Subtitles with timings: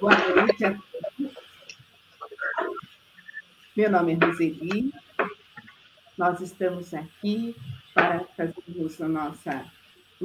[0.00, 1.34] Boa noite a todos.
[3.76, 4.94] Meu nome é Roseli.
[6.16, 7.54] Nós estamos aqui
[7.92, 9.08] para fazermos o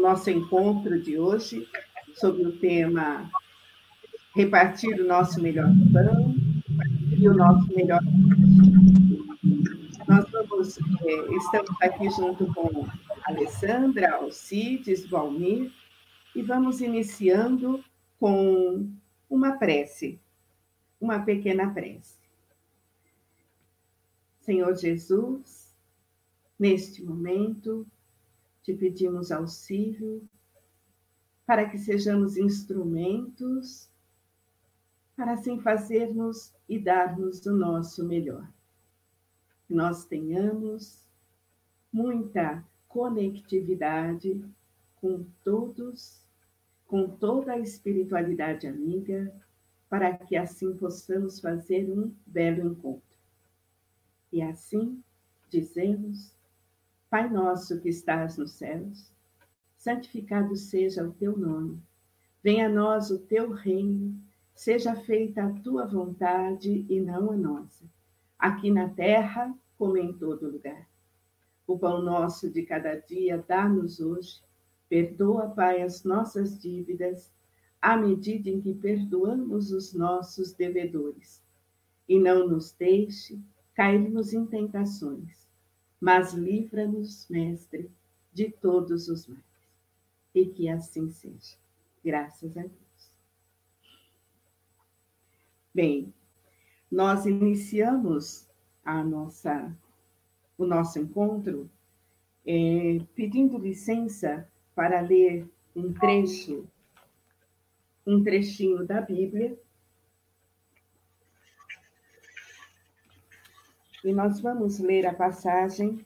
[0.02, 1.68] nosso encontro de hoje
[2.14, 3.30] sobre o tema
[4.34, 6.34] repartir o nosso melhor pão
[7.18, 8.02] e o nosso melhor
[10.08, 12.88] Nós vamos, é, estamos aqui junto com
[13.26, 15.70] Alessandra, Alcides, Valmir,
[16.34, 17.84] e vamos iniciando
[18.18, 18.95] com
[19.30, 20.20] uma prece,
[21.00, 22.16] uma pequena prece.
[24.42, 25.74] Senhor Jesus,
[26.58, 27.86] neste momento,
[28.64, 30.28] te pedimos auxílio
[31.46, 33.90] para que sejamos instrumentos
[35.16, 38.52] para assim fazermos e darmos o nosso melhor.
[39.68, 41.06] Que nós tenhamos
[41.92, 44.44] muita conectividade
[44.96, 46.25] com todos,
[46.88, 49.34] com toda a espiritualidade amiga,
[49.90, 53.18] para que assim possamos fazer um belo encontro.
[54.32, 55.04] E assim
[55.50, 56.36] dizemos:
[57.10, 59.12] Pai nosso que estás nos céus,
[59.78, 61.82] santificado seja o teu nome.
[62.44, 64.20] Venha a nós o teu reino
[64.56, 67.84] Seja feita a tua vontade e não a nossa,
[68.40, 70.88] aqui na terra como em todo lugar.
[71.68, 74.42] O pão nosso de cada dia dá-nos hoje.
[74.88, 77.32] Perdoa, Pai, as nossas dívidas,
[77.82, 81.42] à medida em que perdoamos os nossos devedores.
[82.08, 83.40] E não nos deixe
[83.74, 85.48] cairmos em tentações,
[86.00, 87.90] mas livra-nos, Mestre,
[88.32, 89.44] de todos os males.
[90.34, 91.58] E que assim seja.
[92.04, 93.12] Graças a Deus.
[95.74, 96.14] Bem,
[96.92, 98.48] nós iniciamos
[98.84, 99.76] a nossa,
[100.58, 101.70] o nosso encontro
[102.46, 106.68] é, pedindo licença para ler um trecho,
[108.06, 109.58] um trechinho da Bíblia.
[114.04, 116.06] E nós vamos ler a passagem.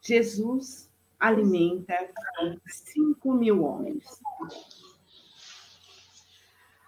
[0.00, 0.90] Jesus
[1.20, 1.94] alimenta
[2.66, 4.20] cinco mil homens.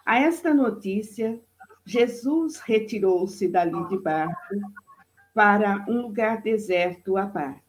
[0.05, 1.39] A esta notícia,
[1.85, 4.35] Jesus retirou-se dali de barco
[5.33, 7.60] para um lugar deserto à parte.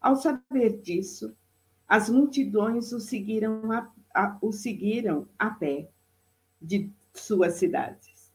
[0.00, 1.36] Ao saber disso,
[1.86, 5.90] as multidões o seguiram a, a, o seguiram a pé
[6.60, 8.32] de suas cidades.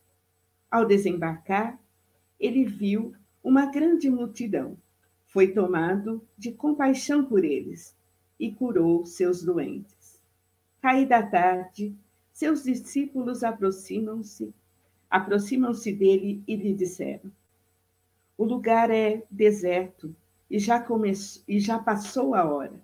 [0.69, 1.79] Ao desembarcar,
[2.39, 4.77] ele viu uma grande multidão.
[5.25, 7.95] Foi tomado de compaixão por eles
[8.39, 10.21] e curou seus doentes.
[10.81, 11.95] Caída a tarde,
[12.31, 14.53] seus discípulos aproximam-se,
[15.09, 17.31] aproximam-se dele e lhe disseram:
[18.37, 20.15] O lugar é deserto
[20.49, 22.79] e já começou, e já passou a hora.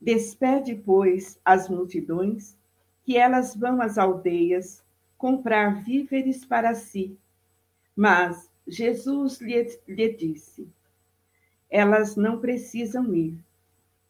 [0.00, 2.56] Despede, pois, as multidões,
[3.02, 4.82] que elas vão às aldeias
[5.18, 7.18] comprar víveres para si.
[7.94, 10.68] Mas Jesus lhe, lhe disse:
[11.68, 13.38] Elas não precisam ir.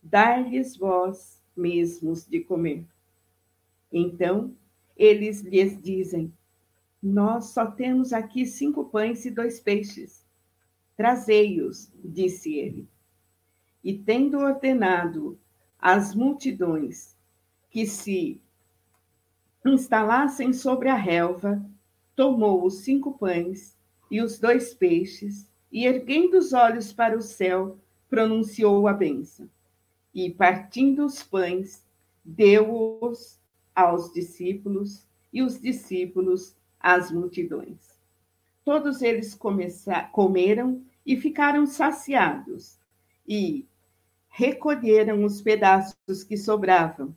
[0.03, 2.87] Dar-lhes vós mesmos de comer.
[3.93, 4.55] Então
[4.97, 6.33] eles lhes dizem:
[7.03, 10.20] Nós só temos aqui cinco pães e dois peixes.
[11.01, 12.87] Trazei-os, disse ele.
[13.83, 15.41] E tendo ordenado
[15.79, 17.17] às multidões
[17.71, 18.39] que se
[19.65, 21.65] instalassem sobre a relva,
[22.15, 23.79] tomou os cinco pães
[24.11, 29.49] e os dois peixes, e erguendo os olhos para o céu, pronunciou a bênção.
[30.15, 31.83] E partindo os pães,
[32.23, 33.41] deu-os
[33.75, 37.99] aos discípulos e os discípulos às multidões.
[38.63, 39.35] Todos eles
[40.13, 42.79] comeram e ficaram saciados,
[43.27, 43.67] e
[44.29, 47.13] recolheram os pedaços que sobravam.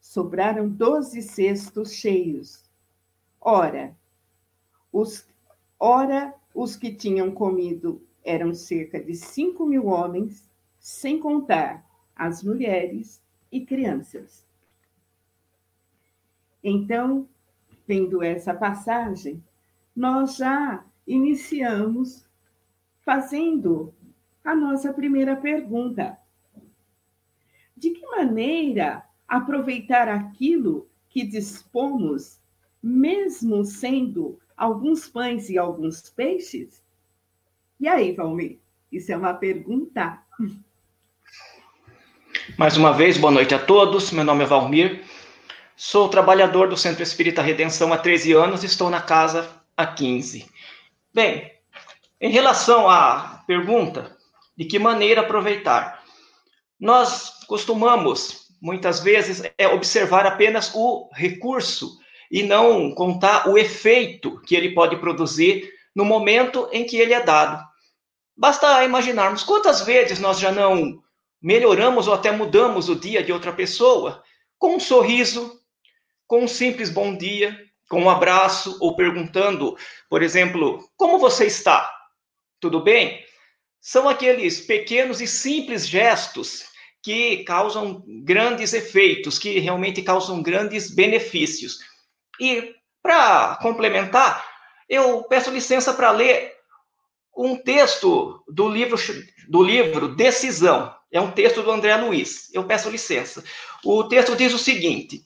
[0.00, 2.64] Sobraram doze cestos cheios.
[3.38, 3.94] Ora,
[4.90, 5.28] os,
[5.78, 10.48] ora, os que tinham comido eram cerca de cinco mil homens,
[10.78, 13.22] sem contar as mulheres
[13.52, 14.46] e crianças.
[16.64, 17.28] Então,
[17.86, 19.44] vendo essa passagem,
[19.94, 22.26] nós já iniciamos
[23.08, 23.94] fazendo
[24.44, 26.18] a nossa primeira pergunta.
[27.74, 32.38] De que maneira aproveitar aquilo que dispomos,
[32.82, 36.82] mesmo sendo alguns pães e alguns peixes?
[37.80, 38.58] E aí, Valmir?
[38.92, 40.22] Isso é uma pergunta.
[42.58, 44.12] Mais uma vez, boa noite a todos.
[44.12, 45.02] Meu nome é Valmir.
[45.74, 50.46] Sou trabalhador do Centro Espírita Redenção há 13 anos e estou na casa há 15.
[51.14, 51.57] Bem,
[52.20, 54.16] em relação à pergunta
[54.56, 56.02] de que maneira aproveitar,
[56.78, 61.98] nós costumamos muitas vezes, é observar apenas o recurso
[62.30, 67.22] e não contar o efeito que ele pode produzir no momento em que ele é
[67.22, 67.64] dado.
[68.36, 71.02] Basta imaginarmos quantas vezes nós já não
[71.40, 74.22] melhoramos ou até mudamos o dia de outra pessoa
[74.58, 75.60] com um sorriso,
[76.26, 77.56] com um simples bom dia,
[77.88, 79.76] com um abraço ou perguntando,
[80.10, 81.97] por exemplo, como você está?
[82.60, 83.24] Tudo bem?
[83.80, 86.64] São aqueles pequenos e simples gestos
[87.02, 91.78] que causam grandes efeitos, que realmente causam grandes benefícios.
[92.40, 94.44] E para complementar,
[94.88, 96.54] eu peço licença para ler
[97.36, 98.98] um texto do livro
[99.48, 100.94] do livro Decisão.
[101.10, 102.52] É um texto do André Luiz.
[102.52, 103.42] Eu peço licença.
[103.84, 105.22] O texto diz o seguinte: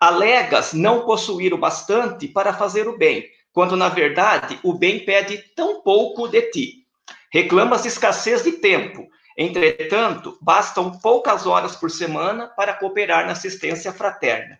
[0.00, 5.38] Alegas não possuir o bastante para fazer o bem, quando na verdade o bem pede
[5.56, 6.86] tão pouco de ti.
[7.32, 14.58] Reclamas escassez de tempo, entretanto, bastam poucas horas por semana para cooperar na assistência fraterna.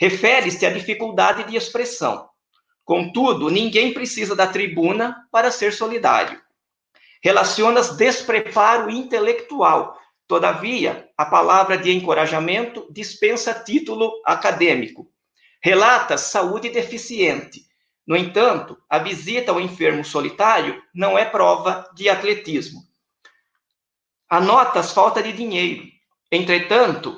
[0.00, 2.28] Refere-se à dificuldade de expressão.
[2.84, 6.40] Contudo, ninguém precisa da tribuna para ser solidário.
[7.20, 9.98] Relacionas despreparo intelectual.
[10.28, 15.10] Todavia, a palavra de encorajamento dispensa título acadêmico.
[15.60, 17.67] Relatas saúde deficiente.
[18.08, 22.80] No entanto, a visita ao enfermo solitário não é prova de atletismo.
[24.28, 25.84] Anotas falta de dinheiro.
[26.32, 27.16] Entretanto,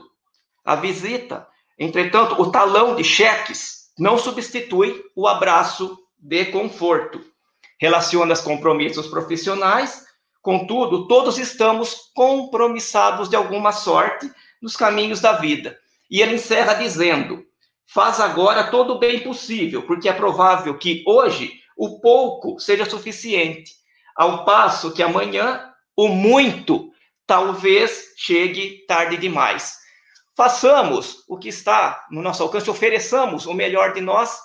[0.63, 1.49] a visita
[1.81, 7.25] Entretanto, o talão de cheques não substitui o abraço de conforto.
[7.81, 10.05] Relaciona os compromissos profissionais,
[10.43, 15.79] contudo, todos estamos compromissados de alguma sorte nos caminhos da vida.
[16.11, 17.43] E ele encerra dizendo:
[17.93, 23.73] faz agora todo o bem possível, porque é provável que hoje o pouco seja suficiente,
[24.15, 26.91] ao passo que amanhã o muito
[27.27, 29.77] talvez chegue tarde demais.
[30.37, 34.39] Façamos o que está no nosso alcance, ofereçamos o melhor de nós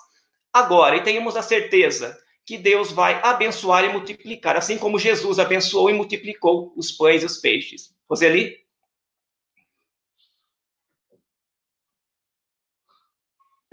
[0.51, 5.89] agora e tenhamos a certeza que Deus vai abençoar e multiplicar, assim como Jesus abençoou
[5.89, 7.93] e multiplicou os pães e os peixes.
[8.09, 8.64] Roseli?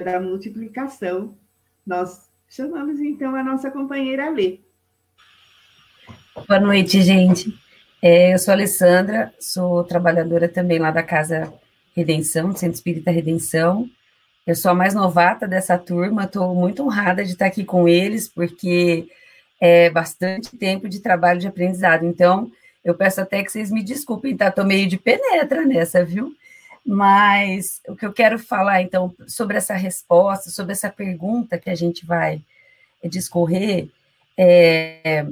[0.02, 1.36] Da multiplicação,
[1.86, 4.58] nós chamamos então a nossa companheira Lê.
[6.48, 7.54] Boa noite, gente.
[8.02, 11.52] É, eu sou Alessandra, sou trabalhadora também lá da Casa
[11.94, 13.88] Redenção, Centro Espírita Redenção.
[14.44, 18.28] Eu sou a mais novata dessa turma, estou muito honrada de estar aqui com eles,
[18.28, 19.06] porque
[19.60, 22.04] é bastante tempo de trabalho de aprendizado.
[22.04, 22.50] Então,
[22.84, 24.52] eu peço até que vocês me desculpem, tá?
[24.64, 26.34] Meio de penetra nessa, viu?
[26.84, 31.74] Mas o que eu quero falar, então, sobre essa resposta, sobre essa pergunta que a
[31.74, 32.42] gente vai
[33.04, 33.88] discorrer,
[34.36, 35.24] é,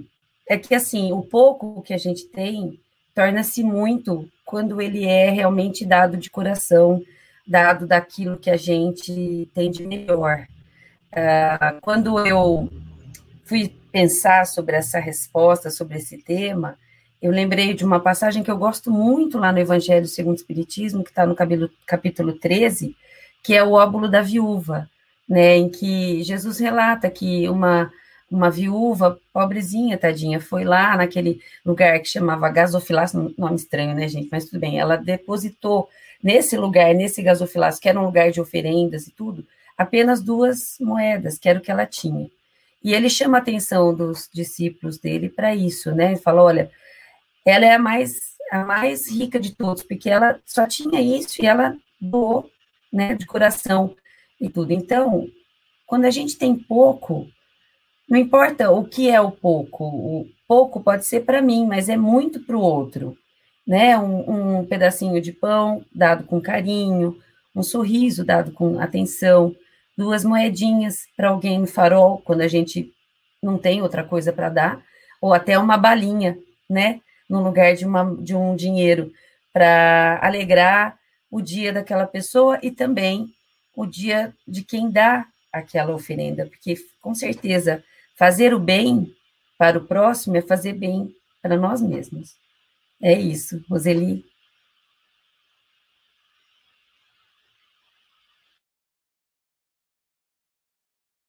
[0.48, 2.78] é que, assim, o pouco que a gente tem
[3.14, 7.02] torna-se muito quando ele é realmente dado de coração,
[7.46, 10.46] dado daquilo que a gente tem de melhor.
[11.12, 12.70] Uh, quando eu
[13.44, 16.78] fui pensar sobre essa resposta, sobre esse tema,
[17.20, 21.04] eu lembrei de uma passagem que eu gosto muito lá no Evangelho segundo o Espiritismo,
[21.04, 22.96] que está no capítulo, capítulo 13,
[23.42, 24.88] que é o óbulo da viúva,
[25.28, 27.90] né, em que Jesus relata que uma
[28.30, 34.28] uma viúva, pobrezinha, tadinha, foi lá naquele lugar que chamava gasofilácio, nome estranho, né, gente?
[34.30, 35.88] Mas tudo bem, ela depositou
[36.22, 39.44] nesse lugar, nesse gasofilácio, que era um lugar de oferendas e tudo,
[39.76, 42.30] apenas duas moedas, que era o que ela tinha.
[42.84, 46.12] E ele chama a atenção dos discípulos dele para isso, né?
[46.12, 46.70] Ele fala: olha,
[47.44, 48.18] ela é a mais,
[48.50, 52.50] a mais rica de todos, porque ela só tinha isso e ela doou,
[52.92, 53.94] né, de coração
[54.40, 54.72] e tudo.
[54.72, 55.26] Então,
[55.86, 57.26] quando a gente tem pouco,
[58.08, 61.96] não importa o que é o pouco, o pouco pode ser para mim, mas é
[61.96, 63.16] muito para o outro,
[63.66, 63.96] né?
[63.98, 67.16] Um, um, pedacinho de pão dado com carinho,
[67.54, 69.54] um sorriso dado com atenção,
[69.96, 72.92] duas moedinhas para alguém no farol, quando a gente
[73.42, 74.82] não tem outra coisa para dar,
[75.20, 77.00] ou até uma balinha, né?
[77.30, 79.10] No lugar de, uma, de um dinheiro,
[79.52, 80.98] para alegrar
[81.30, 83.32] o dia daquela pessoa e também
[83.74, 87.82] o dia de quem dá aquela oferenda, porque com certeza
[88.20, 89.16] Fazer o bem
[89.56, 92.36] para o próximo é fazer bem para nós mesmos.
[93.00, 94.26] É isso, Roseli.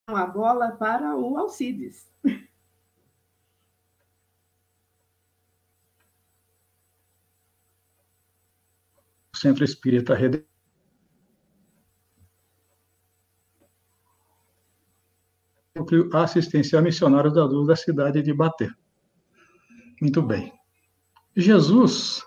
[0.05, 2.05] A bola para o Alcides.
[9.41, 10.45] Centro Espírita Redenção
[15.75, 18.69] núcleo assistencial missionário da luz da cidade de Baté.
[20.00, 20.53] Muito bem.
[21.36, 22.21] Jesus,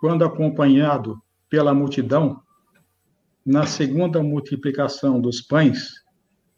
[0.00, 2.40] quando acompanhado pela multidão,
[3.44, 5.90] na segunda multiplicação dos pães,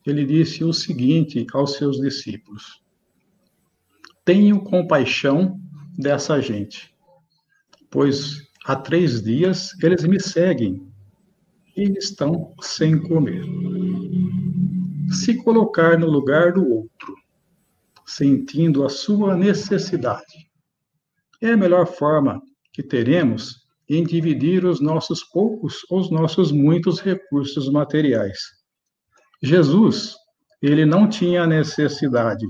[0.05, 2.85] ele disse o seguinte aos seus discípulos:
[4.23, 5.59] Tenho compaixão
[5.97, 6.95] dessa gente,
[7.91, 10.87] pois há três dias eles me seguem
[11.77, 13.45] e estão sem comer.
[15.11, 17.15] Se colocar no lugar do outro,
[18.07, 20.51] sentindo a sua necessidade,
[21.41, 22.41] é a melhor forma
[22.73, 28.39] que teremos em dividir os nossos poucos ou os nossos muitos recursos materiais.
[29.43, 30.17] Jesus,
[30.63, 32.47] ele não tinha necessidade,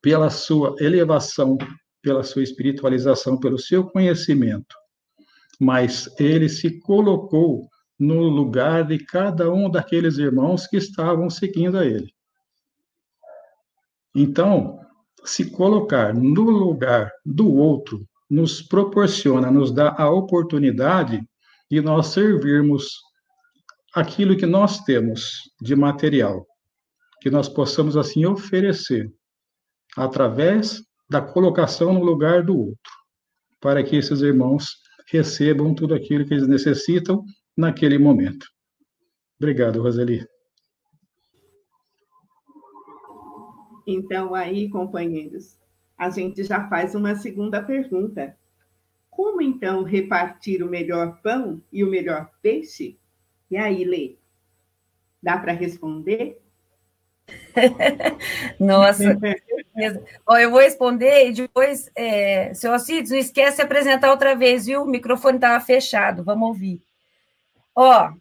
[0.00, 1.58] pela sua elevação,
[2.00, 4.76] pela sua espiritualização, pelo seu conhecimento,
[5.62, 11.86] mas ele se colocou no lugar de cada um daqueles irmãos que estavam seguindo a
[11.86, 12.12] ele.
[14.12, 14.80] Então,
[15.24, 21.24] se colocar no lugar do outro nos proporciona, nos dá a oportunidade
[21.70, 23.00] de nós servirmos
[23.94, 26.44] aquilo que nós temos de material,
[27.20, 29.14] que nós possamos assim oferecer
[29.96, 32.92] através da colocação no lugar do outro,
[33.60, 37.24] para que esses irmãos recebam tudo aquilo que eles necessitam
[37.56, 38.46] naquele momento.
[39.38, 40.26] Obrigado, Roseli.
[43.86, 45.58] Então, aí, companheiros,
[45.98, 48.36] a gente já faz uma segunda pergunta.
[49.10, 52.98] Como então repartir o melhor pão e o melhor peixe?
[53.50, 54.16] E aí, Lê,
[55.22, 56.40] dá para responder?
[58.58, 59.18] Nossa,
[59.76, 64.82] eu vou responder e depois, é, seu Alcides, não esquece de apresentar outra vez, viu?
[64.82, 66.82] O microfone estava fechado, vamos ouvir.
[67.74, 68.12] Ó,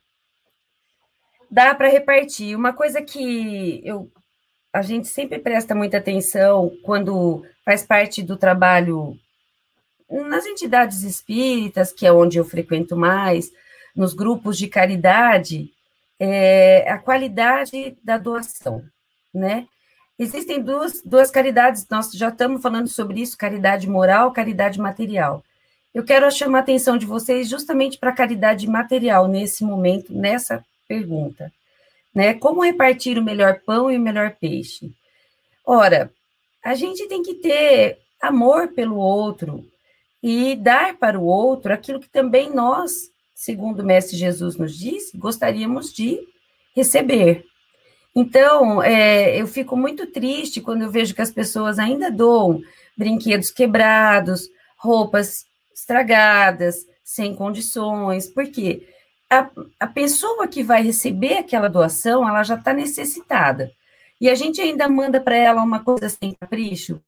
[1.50, 2.56] dá para repartir.
[2.56, 4.10] Uma coisa que eu
[4.74, 9.18] a gente sempre presta muita atenção quando faz parte do trabalho
[10.10, 13.52] nas entidades espíritas, que é onde eu frequento mais,
[13.96, 15.72] nos grupos de caridade,
[16.20, 18.84] é a qualidade da doação,
[19.34, 19.68] né?
[20.22, 25.44] Existem duas, duas caridades, nós já estamos falando sobre isso, caridade moral, caridade material.
[25.94, 30.64] Eu quero chamar a atenção de vocês justamente para a caridade material nesse momento, nessa
[30.88, 31.52] pergunta
[32.14, 32.34] né?
[32.34, 34.92] Como repartir o melhor pão e o melhor peixe?
[35.66, 36.12] Ora,
[36.64, 39.66] a gente tem que ter amor pelo outro
[40.22, 45.18] e dar para o outro aquilo que também nós, segundo o Mestre Jesus nos disse,
[45.18, 46.20] gostaríamos de
[46.76, 47.46] receber.
[48.16, 52.62] Então, é, eu fico muito triste quando eu vejo que as pessoas ainda doam
[52.98, 58.86] brinquedos quebrados, roupas estragadas, sem condições, por quê?
[59.32, 59.50] a,
[59.80, 63.72] a pessoa que vai receber aquela doação, ela já está necessitada.
[64.20, 67.02] E a gente ainda manda para ela uma coisa sem capricho.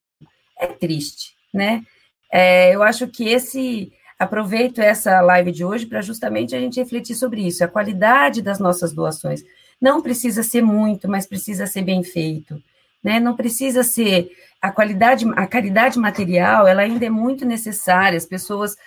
[0.58, 1.84] É triste, né?
[2.32, 3.92] É, eu acho que esse.
[4.18, 8.58] Aproveito essa live de hoje para justamente a gente refletir sobre isso, a qualidade das
[8.58, 9.44] nossas doações.
[9.84, 12.63] Não precisa ser muito, mas precisa ser bem feito.
[13.04, 13.20] Né?
[13.20, 18.16] Não precisa ser a qualidade, a caridade material, ela ainda é muito necessária.
[18.18, 18.78] As pessoas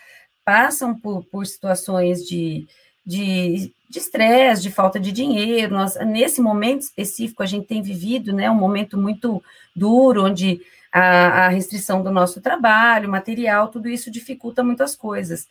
[0.42, 2.66] passam por, por situações de,
[3.04, 5.74] de estresse, de, de, falta de dinheiro.
[5.74, 9.42] Nós, nesse momento específico, a gente tem vivido né, um momento muito
[9.74, 15.46] duro, onde a, a restrição do nosso trabalho, material, tudo isso dificulta muitas coisas.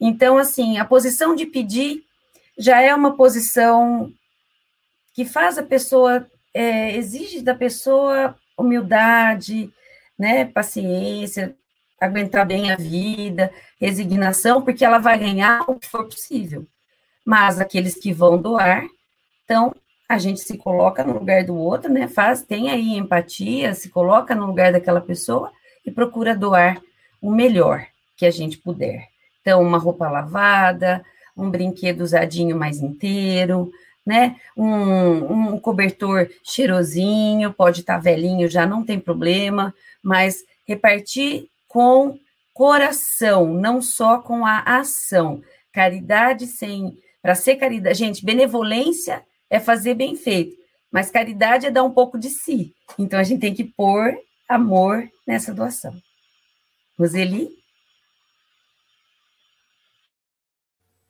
[0.00, 2.04] Então, assim, a posição de pedir
[2.56, 4.12] já é uma posição
[5.14, 9.72] que faz a pessoa, é, exige da pessoa humildade,
[10.18, 11.56] né, paciência,
[11.98, 16.66] aguentar bem a vida, resignação, porque ela vai ganhar o que for possível
[17.24, 18.84] mas aqueles que vão doar,
[19.44, 19.74] então
[20.08, 22.06] a gente se coloca no lugar do outro, né?
[22.06, 25.50] Faz, tem aí empatia, se coloca no lugar daquela pessoa
[25.84, 26.80] e procura doar
[27.22, 29.08] o melhor que a gente puder.
[29.40, 31.02] Então, uma roupa lavada,
[31.34, 33.72] um brinquedo usadinho mais inteiro,
[34.04, 34.36] né?
[34.56, 42.18] Um, um cobertor cheirosinho, pode estar tá velhinho, já não tem problema, mas repartir com
[42.52, 45.42] coração, não só com a ação.
[45.72, 50.54] Caridade sem para ser caridade, gente, benevolência é fazer bem feito,
[50.92, 52.74] mas caridade é dar um pouco de si.
[52.98, 54.14] Então a gente tem que pôr
[54.46, 55.94] amor nessa doação.
[56.98, 57.48] Roseli?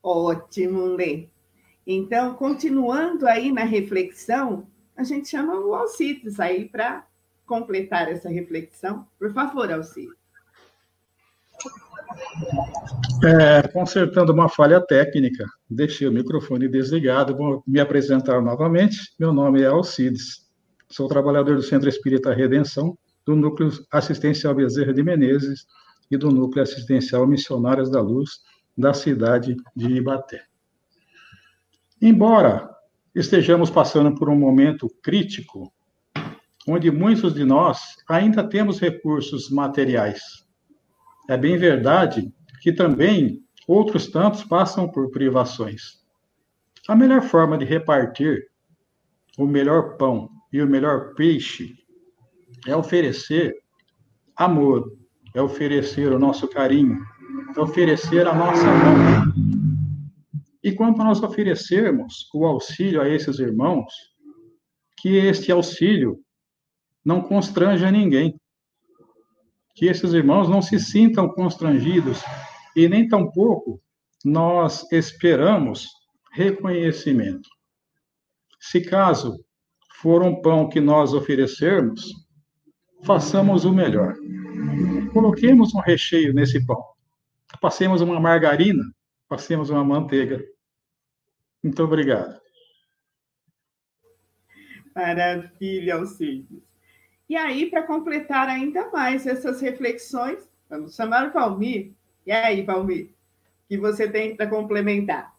[0.01, 1.27] Ótimo, Lê.
[1.87, 7.07] Então, continuando aí na reflexão, a gente chama o Alcides aí para
[7.47, 9.07] completar essa reflexão.
[9.19, 10.14] Por favor, Alcides.
[13.25, 19.14] É, consertando uma falha técnica, deixei o microfone desligado, vou me apresentar novamente.
[19.19, 20.49] Meu nome é Alcides,
[20.88, 25.67] sou trabalhador do Centro Espírita Redenção, do Núcleo Assistencial Bezerra de Menezes
[26.11, 28.43] e do Núcleo Assistencial Missionários da Luz,
[28.76, 30.43] da cidade de Ibaté.
[32.05, 32.69] Embora
[33.15, 35.73] estejamos passando por um momento crítico,
[36.69, 40.21] onde muitos de nós ainda temos recursos materiais.
[41.31, 42.31] É bem verdade
[42.61, 46.05] que também outros tantos passam por privações.
[46.87, 48.51] A melhor forma de repartir
[49.39, 51.75] o melhor pão e o melhor peixe
[52.67, 53.55] é oferecer
[54.37, 54.93] amor,
[55.35, 57.03] é oferecer o nosso carinho,
[57.57, 59.34] é oferecer a nossa mão.
[60.64, 63.92] E quando nós oferecermos o auxílio a esses irmãos,
[64.97, 66.18] que este auxílio
[67.04, 68.40] não constranja ninguém.
[69.75, 72.23] Que esses irmãos não se sintam constrangidos
[72.75, 73.78] e nem tampouco
[74.25, 75.87] nós esperamos
[76.33, 77.47] reconhecimento.
[78.59, 79.38] Se caso
[80.00, 82.11] for um pão que nós oferecermos,
[83.04, 84.14] façamos o melhor.
[85.12, 86.83] Coloquemos um recheio nesse pão.
[87.61, 88.83] Passemos uma margarina,
[89.28, 90.42] passemos uma manteiga.
[91.64, 92.38] Muito obrigado.
[94.94, 96.62] Maravilha, Alcides.
[97.26, 101.92] E aí, para completar ainda mais essas reflexões, vamos chamar o Valmir.
[102.26, 105.35] E aí, Valmir, o que você tem para complementar?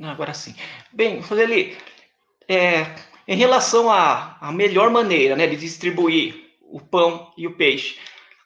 [0.00, 0.54] Agora sim.
[0.92, 1.76] Bem, Roseli,
[2.48, 2.94] é,
[3.26, 7.98] em relação à, à melhor maneira né, de distribuir o pão e o peixe,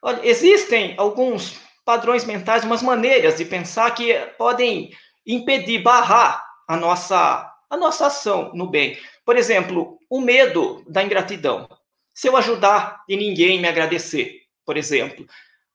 [0.04, 4.90] olha, existem alguns padrões mentais, umas maneiras de pensar que podem
[5.26, 8.98] impedir, barrar a nossa, a nossa ação no bem.
[9.24, 11.66] Por exemplo, o medo da ingratidão.
[12.12, 15.26] Se eu ajudar e ninguém me agradecer, por exemplo.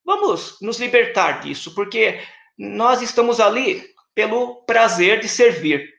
[0.05, 2.21] Vamos nos libertar disso, porque
[2.57, 3.83] nós estamos ali
[4.13, 5.89] pelo prazer de servir,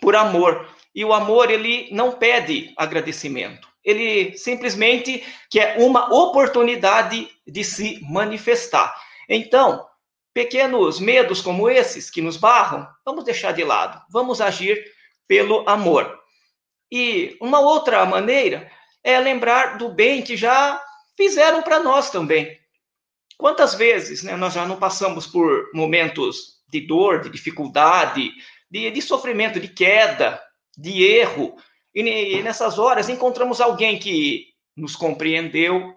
[0.00, 0.68] por amor.
[0.94, 3.73] E o amor, ele não pede agradecimento.
[3.84, 8.94] Ele simplesmente quer uma oportunidade de se manifestar.
[9.28, 9.86] Então,
[10.34, 14.02] Pequenos medos como esses que nos barram, vamos deixar de lado.
[14.10, 14.84] Vamos agir
[15.28, 16.18] pelo amor.
[16.90, 18.68] E uma outra maneira
[19.04, 20.82] é lembrar do bem que já
[21.16, 22.58] fizeram para nós também.
[23.38, 28.32] Quantas vezes né, nós já não passamos por momentos de dor, de dificuldade,
[28.68, 30.42] de, de sofrimento, de queda,
[30.76, 31.54] de erro,
[31.94, 35.94] e, nessas horas encontramos alguém que nos compreendeu,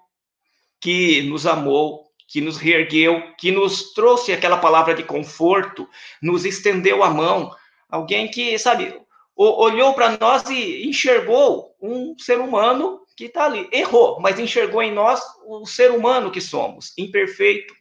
[0.79, 5.87] que nos amou, que nos reergueu, que nos trouxe aquela palavra de conforto,
[6.21, 7.51] nos estendeu a mão,
[7.89, 8.93] alguém que, sabe,
[9.35, 13.67] olhou para nós e enxergou um ser humano que está ali.
[13.71, 17.73] Errou, mas enxergou em nós o ser humano que somos, imperfeito,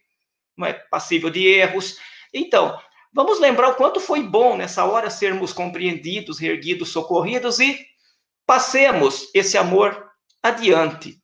[0.56, 1.98] não é passível de erros.
[2.32, 2.78] Então,
[3.12, 7.84] vamos lembrar o quanto foi bom nessa hora sermos compreendidos, reerguidos, socorridos e
[8.46, 10.10] passemos esse amor
[10.42, 11.18] adiante.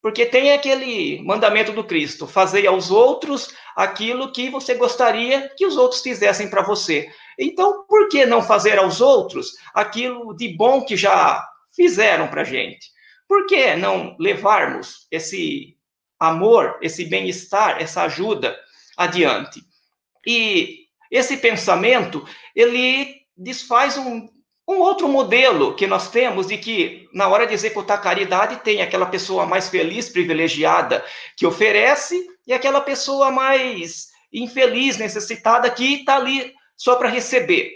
[0.00, 5.76] Porque tem aquele mandamento do Cristo: fazer aos outros aquilo que você gostaria que os
[5.76, 7.10] outros fizessem para você.
[7.38, 12.44] Então, por que não fazer aos outros aquilo de bom que já fizeram para a
[12.44, 12.92] gente?
[13.26, 15.76] Por que não levarmos esse
[16.20, 18.56] amor, esse bem-estar, essa ajuda
[18.96, 19.60] adiante?
[20.26, 24.28] E esse pensamento, ele desfaz um
[24.66, 29.06] um outro modelo que nós temos de que, na hora de executar caridade, tem aquela
[29.06, 31.04] pessoa mais feliz, privilegiada,
[31.36, 37.74] que oferece, e aquela pessoa mais infeliz, necessitada, que está ali só para receber.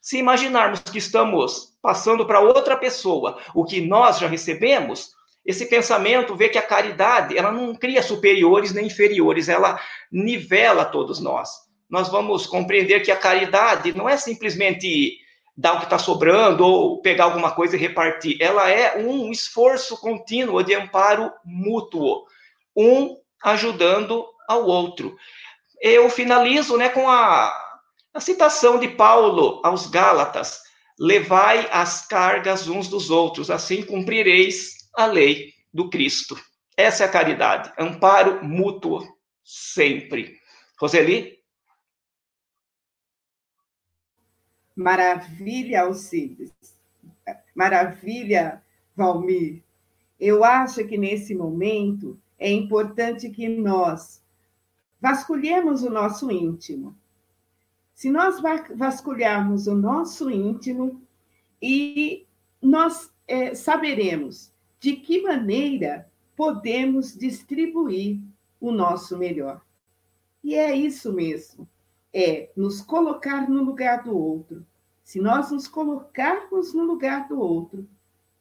[0.00, 5.10] Se imaginarmos que estamos passando para outra pessoa o que nós já recebemos,
[5.44, 11.20] esse pensamento vê que a caridade ela não cria superiores nem inferiores, ela nivela todos
[11.20, 11.50] nós.
[11.90, 15.18] Nós vamos compreender que a caridade não é simplesmente
[15.58, 18.36] dar o que está sobrando ou pegar alguma coisa e repartir.
[18.40, 22.24] Ela é um esforço contínuo de amparo mútuo,
[22.76, 25.16] um ajudando ao outro.
[25.80, 27.52] Eu finalizo né, com a,
[28.14, 30.60] a citação de Paulo aos Gálatas:
[30.96, 36.38] levai as cargas uns dos outros, assim cumprireis a lei do Cristo.
[36.76, 39.04] Essa é a caridade, amparo mútuo
[39.42, 40.36] sempre.
[40.80, 41.37] Roseli?
[44.78, 46.52] Maravilha, Alcides.
[47.52, 48.62] Maravilha,
[48.94, 49.60] Valmir.
[50.20, 54.22] Eu acho que nesse momento é importante que nós
[55.00, 56.96] vasculhemos o nosso íntimo.
[57.92, 58.40] Se nós
[58.76, 61.02] vasculharmos o nosso íntimo
[61.60, 62.24] e
[62.62, 68.20] nós é, saberemos de que maneira podemos distribuir
[68.60, 69.60] o nosso melhor.
[70.44, 71.68] E é isso mesmo
[72.12, 74.66] é nos colocar no lugar do outro.
[75.02, 77.88] Se nós nos colocarmos no lugar do outro,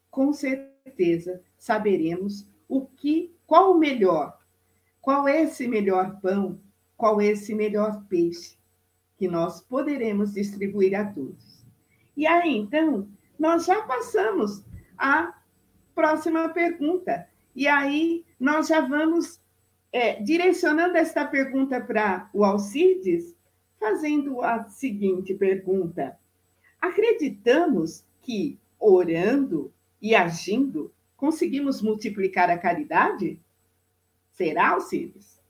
[0.09, 4.37] com certeza saberemos o que, qual o melhor,
[5.01, 6.59] qual é esse melhor pão
[6.97, 8.57] qual é esse melhor peixe
[9.17, 11.63] que nós poderemos distribuir a todos.
[12.15, 14.63] E aí, então, nós já passamos
[14.97, 15.33] à
[15.93, 17.27] próxima pergunta.
[17.55, 19.39] E aí, nós já vamos
[19.91, 23.35] é, direcionando esta pergunta para o Alcides,
[23.79, 26.17] fazendo a seguinte pergunta:
[26.81, 33.39] Acreditamos que orando e agindo conseguimos multiplicar a caridade?
[34.31, 35.41] Será, Alcides?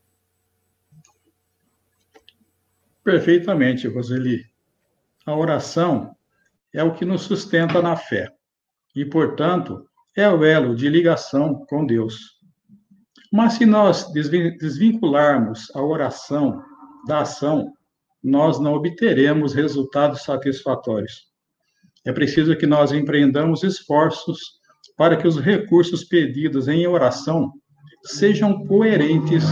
[3.04, 4.46] Perfeitamente, Roseli.
[5.26, 6.16] A oração
[6.74, 8.34] é o que nos sustenta na fé
[8.96, 12.38] e, portanto, é o elo de ligação com Deus.
[13.32, 16.64] Mas se nós desvincularmos a oração
[17.06, 17.74] da ação,
[18.24, 21.28] nós não obteremos resultados satisfatórios.
[22.06, 24.40] É preciso que nós empreendamos esforços
[24.96, 27.52] para que os recursos pedidos em oração
[28.04, 29.44] sejam coerentes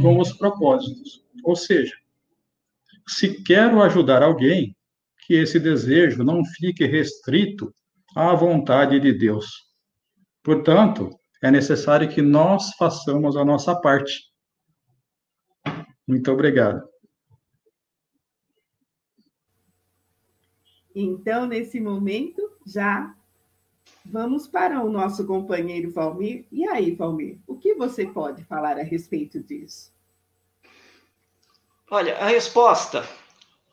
[0.00, 1.24] com os propósitos.
[1.44, 1.94] Ou seja,
[3.08, 4.76] se quero ajudar alguém,
[5.26, 7.72] que esse desejo não fique restrito
[8.14, 9.46] à vontade de Deus.
[10.42, 11.10] Portanto,
[11.42, 14.20] é necessário que nós façamos a nossa parte.
[16.06, 16.91] Muito obrigado.
[20.94, 23.14] Então, nesse momento, já
[24.04, 26.44] vamos para o nosso companheiro Valmir.
[26.50, 29.92] E aí, Valmir, o que você pode falar a respeito disso?
[31.90, 33.06] Olha, a resposta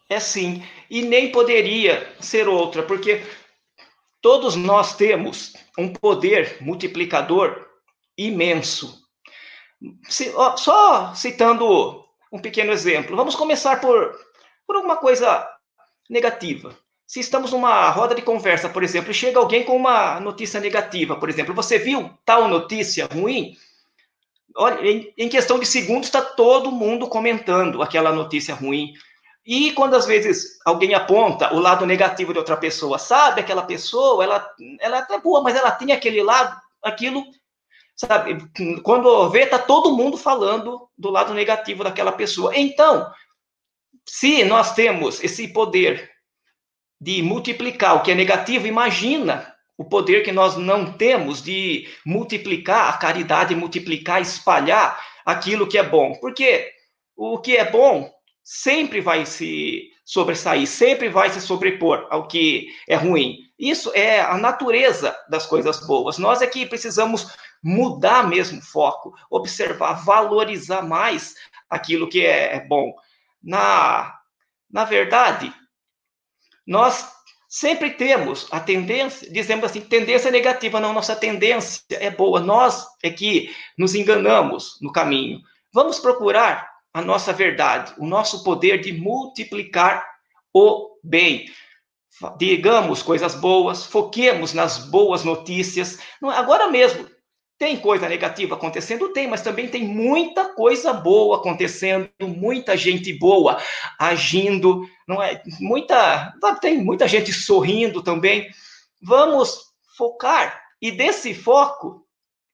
[0.09, 3.21] é sim, e nem poderia ser outra, porque
[4.21, 7.67] todos nós temos um poder multiplicador
[8.17, 9.07] imenso.
[10.09, 14.19] Se, ó, só citando um pequeno exemplo, vamos começar por,
[14.67, 15.47] por alguma coisa
[16.09, 16.75] negativa.
[17.09, 21.15] Se estamos numa roda de conversa, por exemplo, e chega alguém com uma notícia negativa,
[21.15, 23.57] por exemplo, você viu tal notícia ruim?
[24.55, 28.93] Olha, em, em questão de segundos está todo mundo comentando aquela notícia ruim.
[29.43, 34.23] E quando às vezes alguém aponta o lado negativo de outra pessoa, sabe aquela pessoa,
[34.23, 34.47] ela,
[34.79, 37.25] ela é boa, mas ela tem aquele lado, aquilo,
[37.95, 38.37] sabe?
[38.83, 42.55] Quando vê, tá todo mundo falando do lado negativo daquela pessoa.
[42.55, 43.11] Então,
[44.05, 46.18] se nós temos esse poder
[46.99, 52.89] de multiplicar o que é negativo, imagina o poder que nós não temos de multiplicar
[52.89, 56.15] a caridade, multiplicar, espalhar aquilo que é bom.
[56.19, 56.69] Porque
[57.15, 58.11] o que é bom
[58.43, 63.37] sempre vai se sobressair, sempre vai se sobrepor ao que é ruim.
[63.57, 66.17] Isso é a natureza das coisas boas.
[66.17, 67.33] Nós é que precisamos
[67.63, 71.35] mudar mesmo o foco, observar, valorizar mais
[71.69, 72.93] aquilo que é bom.
[73.41, 74.19] Na,
[74.69, 75.53] na verdade,
[76.69, 77.11] nós
[77.47, 83.09] sempre temos a tendência, dizemos assim, tendência negativa, não, nossa tendência é boa, nós é
[83.09, 85.41] que nos enganamos no caminho.
[85.73, 90.05] Vamos procurar a nossa verdade, o nosso poder de multiplicar
[90.53, 91.51] o bem.
[92.37, 95.97] Digamos coisas boas, foquemos nas boas notícias.
[96.21, 97.09] Agora mesmo,
[97.59, 99.09] tem coisa negativa acontecendo?
[99.09, 103.61] Tem, mas também tem muita coisa boa acontecendo, muita gente boa
[103.99, 105.43] agindo, não é?
[105.59, 108.49] Muita, tem muita gente sorrindo também.
[109.01, 112.07] Vamos focar e desse foco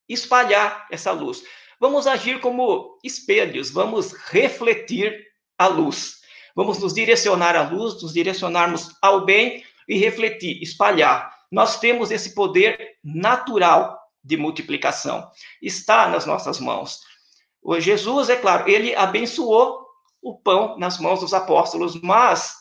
[0.08, 1.44] espalhar essa luz.
[1.78, 5.24] Vamos agir como espelhos, vamos refletir
[5.56, 6.16] a luz.
[6.54, 11.32] Vamos nos direcionar à luz, nos direcionarmos ao bem e refletir, espalhar.
[11.52, 15.30] Nós temos esse poder natural de multiplicação.
[15.62, 17.00] Está nas nossas mãos.
[17.62, 19.86] O Jesus, é claro, ele abençoou
[20.20, 22.54] o pão nas mãos dos apóstolos, mas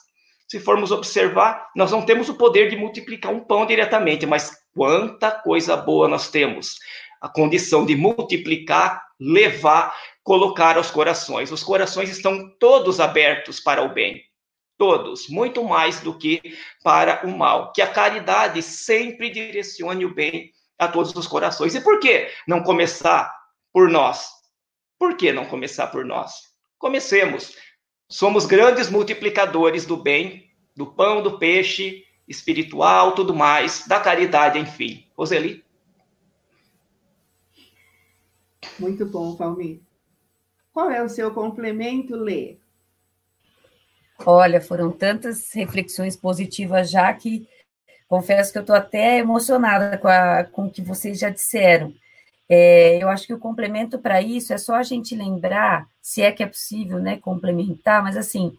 [0.48, 5.32] se formos observar, nós não temos o poder de multiplicar um pão diretamente, mas quanta
[5.32, 6.76] coisa boa nós temos.
[7.20, 11.52] A condição de multiplicar, levar, colocar aos corações.
[11.52, 14.22] Os corações estão todos abertos para o bem.
[14.78, 16.42] Todos, muito mais do que
[16.84, 17.72] para o mal.
[17.72, 21.76] Que a caridade sempre direcione o bem a todos os corações.
[21.76, 23.34] E por que não começar
[23.72, 24.30] por nós?
[24.98, 26.34] Por que não começar por nós?
[26.78, 27.56] Comecemos.
[28.10, 35.08] Somos grandes multiplicadores do bem, do pão, do peixe, espiritual, tudo mais, da caridade, enfim.
[35.18, 35.64] Roseli?
[38.80, 39.80] Muito bom, Valmir.
[40.72, 42.58] Qual é o seu complemento, Lê?
[44.26, 47.48] Olha, foram tantas reflexões positivas já que
[48.08, 51.94] confesso que eu estou até emocionada com, a, com o que vocês já disseram.
[52.48, 56.32] É, eu acho que o complemento para isso é só a gente lembrar, se é
[56.32, 58.56] que é possível, né, complementar, mas assim,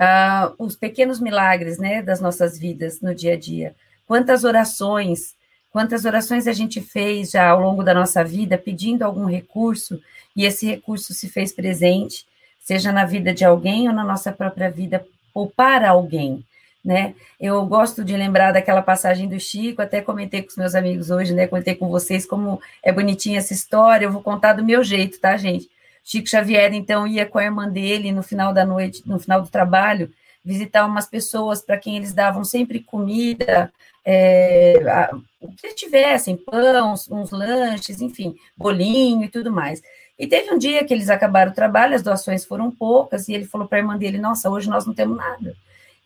[0.00, 3.74] uh, os pequenos milagres, né, das nossas vidas no dia a dia.
[4.06, 5.36] Quantas orações,
[5.70, 10.00] quantas orações a gente fez já ao longo da nossa vida pedindo algum recurso
[10.34, 12.26] e esse recurso se fez presente,
[12.58, 16.44] seja na vida de alguém ou na nossa própria vida, ou para alguém,
[16.84, 17.14] né?
[17.38, 21.32] Eu gosto de lembrar daquela passagem do Chico, até comentei com os meus amigos hoje,
[21.32, 21.46] né?
[21.46, 25.36] Comentei com vocês como é bonitinha essa história, eu vou contar do meu jeito, tá,
[25.36, 25.70] gente?
[26.04, 29.48] Chico Xavier, então, ia com a irmã dele no final da noite, no final do
[29.48, 30.12] trabalho,
[30.44, 33.72] visitar umas pessoas para quem eles davam sempre comida,
[34.04, 39.80] é, a, o que tivessem, pão, uns, uns lanches, enfim, bolinho e tudo mais.
[40.18, 43.44] E teve um dia que eles acabaram o trabalho, as doações foram poucas, e ele
[43.44, 45.54] falou para a irmã dele: Nossa, hoje nós não temos nada.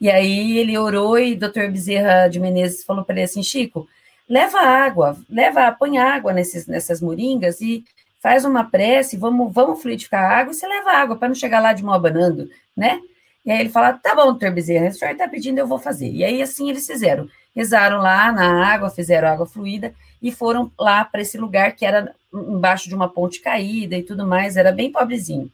[0.00, 3.88] E aí ele orou e o doutor Bezerra de Menezes falou para ele assim: Chico,
[4.28, 7.84] leva água, leva, põe água nesses, nessas moringas e
[8.22, 11.60] faz uma prece, vamos, vamos fluidificar a água e você leva água para não chegar
[11.60, 13.00] lá de mão abanando, né?
[13.44, 16.10] E aí ele fala: Tá bom, doutor Bezerra, o senhor está pedindo, eu vou fazer.
[16.10, 21.02] E aí assim eles fizeram rezaram lá na água, fizeram água fluida e foram lá
[21.06, 24.92] para esse lugar que era embaixo de uma ponte caída e tudo mais, era bem
[24.92, 25.50] pobrezinho.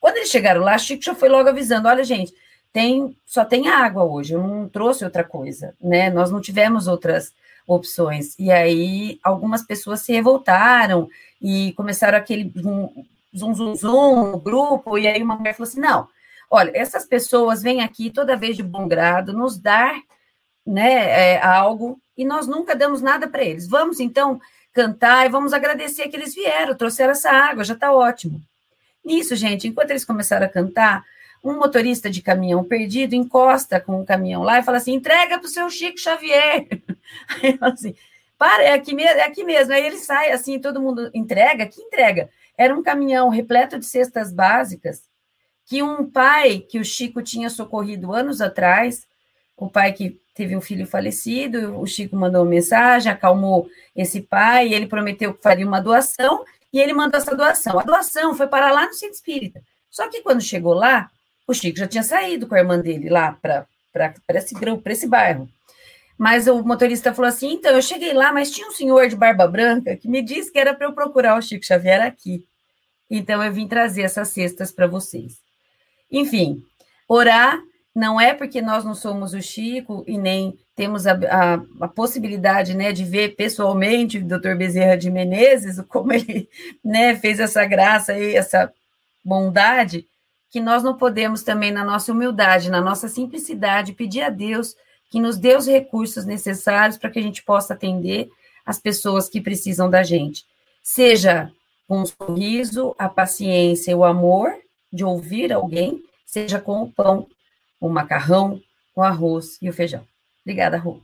[0.00, 2.32] Quando eles chegaram lá, Chico já foi logo avisando: olha, gente,
[2.72, 6.10] tem só tem água hoje, eu não trouxe outra coisa, né?
[6.10, 7.32] Nós não tivemos outras
[7.66, 8.34] opções.
[8.38, 11.08] E aí algumas pessoas se revoltaram
[11.40, 13.04] e começaram aquele zum
[13.34, 16.08] zum zum no grupo, e aí uma mulher falou assim: não,
[16.50, 19.94] olha, essas pessoas vêm aqui toda vez de bom grado nos dar
[20.66, 23.68] né, é, algo e nós nunca damos nada para eles.
[23.68, 24.40] Vamos então
[24.72, 28.40] cantar e vamos agradecer que eles vieram, trouxeram essa água, já está ótimo.
[29.04, 31.04] Nisso, gente, enquanto eles começaram a cantar,
[31.42, 35.46] um motorista de caminhão perdido encosta com o caminhão lá e fala assim: entrega para
[35.46, 36.66] o seu Chico Xavier.
[37.42, 37.94] Aí assim:
[38.38, 39.72] para, é aqui, mesmo, é aqui mesmo.
[39.72, 41.66] Aí ele sai assim, todo mundo entrega.
[41.66, 42.28] Que entrega?
[42.56, 45.02] Era um caminhão repleto de cestas básicas
[45.64, 49.06] que um pai que o Chico tinha socorrido anos atrás,
[49.56, 54.72] o pai que teve um filho falecido, o Chico mandou uma mensagem, acalmou esse pai,
[54.72, 57.78] ele prometeu que faria uma doação, e ele mandou essa doação.
[57.78, 59.62] A doação foi para lá no centro espírita.
[59.90, 61.10] Só que quando chegou lá,
[61.46, 63.66] o Chico já tinha saído com a irmã dele lá para
[64.34, 64.54] esse,
[64.86, 65.48] esse bairro.
[66.18, 69.46] Mas o motorista falou assim: então, eu cheguei lá, mas tinha um senhor de barba
[69.46, 72.44] branca que me disse que era para eu procurar o Chico Xavier aqui.
[73.10, 75.38] Então, eu vim trazer essas cestas para vocês.
[76.10, 76.62] Enfim,
[77.08, 77.60] orar
[77.94, 82.74] não é porque nós não somos o Chico e nem temos a, a, a, possibilidade
[82.74, 86.48] né, de ver pessoalmente o doutor Bezerra de Menezes, como ele
[86.82, 88.72] né, fez essa graça e essa
[89.22, 90.06] bondade,
[90.52, 94.76] que nós não podemos também, na nossa humildade, na nossa simplicidade, pedir a Deus
[95.10, 98.30] que nos dê os recursos necessários para que a gente possa atender
[98.64, 100.44] as pessoas que precisam da gente.
[100.82, 101.50] Seja
[101.88, 104.54] com o sorriso, a paciência e o amor
[104.92, 107.26] de ouvir alguém, seja com o pão
[107.80, 108.62] o macarrão,
[108.94, 110.06] o arroz e o feijão.
[110.42, 111.00] Obrigada, Rô.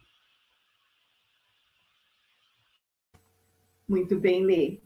[3.88, 4.78] Muito bem, Lê.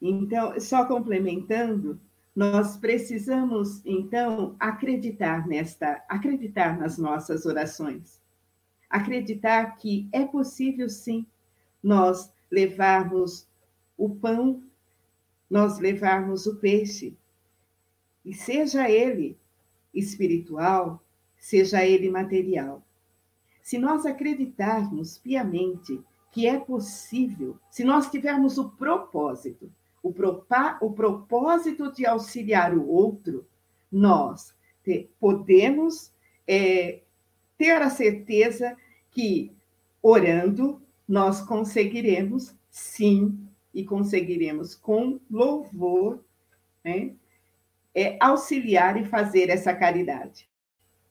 [0.00, 2.00] Então, só complementando,
[2.36, 8.20] nós precisamos então acreditar nesta, acreditar nas nossas orações.
[8.90, 11.26] Acreditar que é possível sim
[11.82, 13.48] nós levarmos
[13.96, 14.62] o pão,
[15.48, 17.16] nós levarmos o peixe,
[18.22, 19.38] e seja ele
[19.94, 21.02] espiritual,
[21.38, 22.84] seja ele material.
[23.62, 29.72] Se nós acreditarmos piamente que é possível, se nós tivermos o propósito,
[30.08, 33.46] o, o propósito de auxiliar o outro,
[33.90, 36.12] nós te, podemos
[36.46, 37.00] é,
[37.58, 38.76] ter a certeza
[39.10, 39.52] que,
[40.02, 43.38] orando, nós conseguiremos, sim,
[43.74, 46.24] e conseguiremos com louvor,
[46.84, 47.12] né,
[47.94, 50.48] é, auxiliar e fazer essa caridade.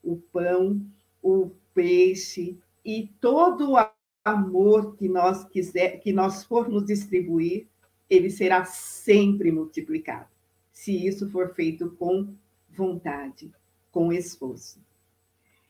[0.03, 0.81] O pão,
[1.21, 3.89] o peixe e todo o
[4.23, 7.67] amor que nós quiser, que nós formos distribuir,
[8.09, 10.29] ele será sempre multiplicado,
[10.71, 12.33] se isso for feito com
[12.69, 13.51] vontade,
[13.91, 14.79] com esforço.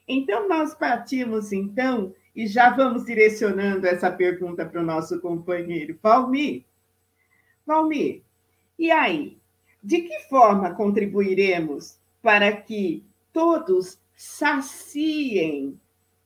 [0.08, 6.63] Então nós partimos então e já vamos direcionando essa pergunta para o nosso companheiro Valmir.
[7.65, 8.21] Valmir,
[8.78, 9.38] e aí?
[9.82, 15.80] De que forma contribuiremos para que todos saciem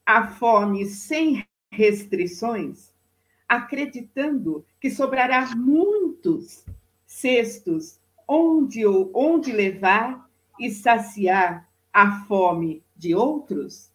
[0.05, 2.93] a fome sem restrições,
[3.47, 5.45] acreditando que sobrará
[6.19, 6.65] muitos
[7.05, 10.29] cestos onde, onde levar
[10.59, 13.89] e saciar a fome de outros?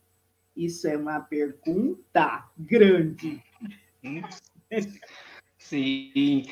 [0.56, 3.42] Isso é uma pergunta grande.
[5.58, 6.46] Sim.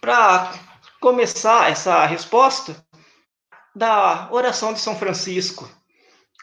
[0.00, 0.52] Para
[1.00, 2.84] começar essa resposta,
[3.74, 5.70] da oração de São Francisco,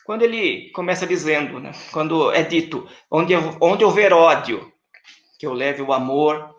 [0.06, 4.72] quando ele começa dizendo, né, quando é dito, onde, onde houver ódio,
[5.38, 6.57] que eu leve o amor,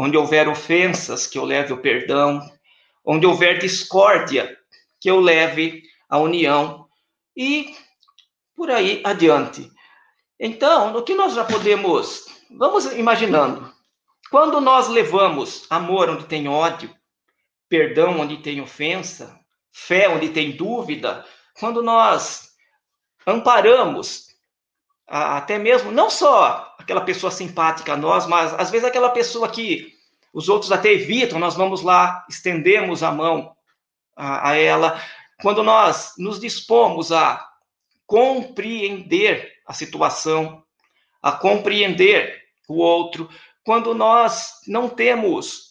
[0.00, 2.40] onde houver ofensas, que eu leve o perdão,
[3.04, 4.56] onde houver discórdia,
[4.98, 6.88] que eu leve a união.
[7.36, 7.76] E
[8.56, 9.70] por aí adiante.
[10.38, 13.70] Então, o que nós já podemos, vamos imaginando,
[14.30, 16.90] quando nós levamos amor onde tem ódio,
[17.68, 19.38] perdão onde tem ofensa,
[19.70, 21.26] fé onde tem dúvida,
[21.58, 22.52] quando nós
[23.26, 24.30] amparamos
[25.06, 29.89] até mesmo não só aquela pessoa simpática a nós, mas às vezes aquela pessoa que
[30.32, 33.54] os outros até evitam, nós vamos lá, estendemos a mão
[34.16, 35.00] a, a ela.
[35.42, 37.48] Quando nós nos dispomos a
[38.06, 40.62] compreender a situação,
[41.22, 43.28] a compreender o outro,
[43.64, 45.70] quando nós não temos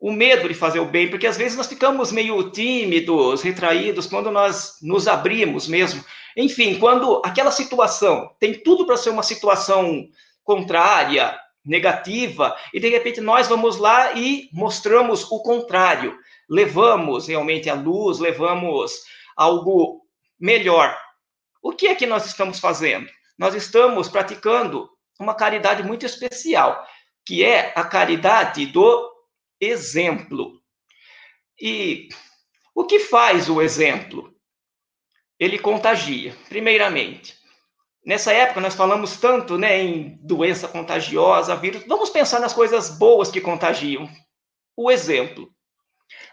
[0.00, 4.32] o medo de fazer o bem, porque às vezes nós ficamos meio tímidos, retraídos, quando
[4.32, 6.04] nós nos abrimos mesmo.
[6.36, 10.08] Enfim, quando aquela situação tem tudo para ser uma situação
[10.42, 17.74] contrária, negativa, e de repente nós vamos lá e mostramos o contrário, levamos realmente a
[17.74, 19.02] luz, levamos
[19.36, 20.02] algo
[20.38, 20.98] melhor.
[21.62, 23.08] O que é que nós estamos fazendo?
[23.38, 26.84] Nós estamos praticando uma caridade muito especial,
[27.24, 29.12] que é a caridade do
[29.60, 30.60] exemplo.
[31.60, 32.08] E
[32.74, 34.34] o que faz o exemplo?
[35.38, 37.41] Ele contagia, primeiramente.
[38.04, 41.84] Nessa época, nós falamos tanto né, em doença contagiosa, vírus.
[41.86, 44.08] Vamos pensar nas coisas boas que contagiam.
[44.76, 45.48] O exemplo.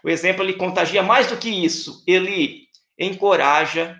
[0.02, 2.02] O exemplo ele contagia mais do que isso.
[2.06, 2.66] Ele
[2.98, 3.96] encoraja,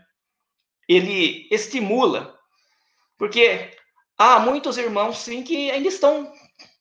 [0.88, 2.36] ele estimula.
[3.16, 3.70] Porque
[4.18, 6.32] há muitos irmãos, sim, que ainda estão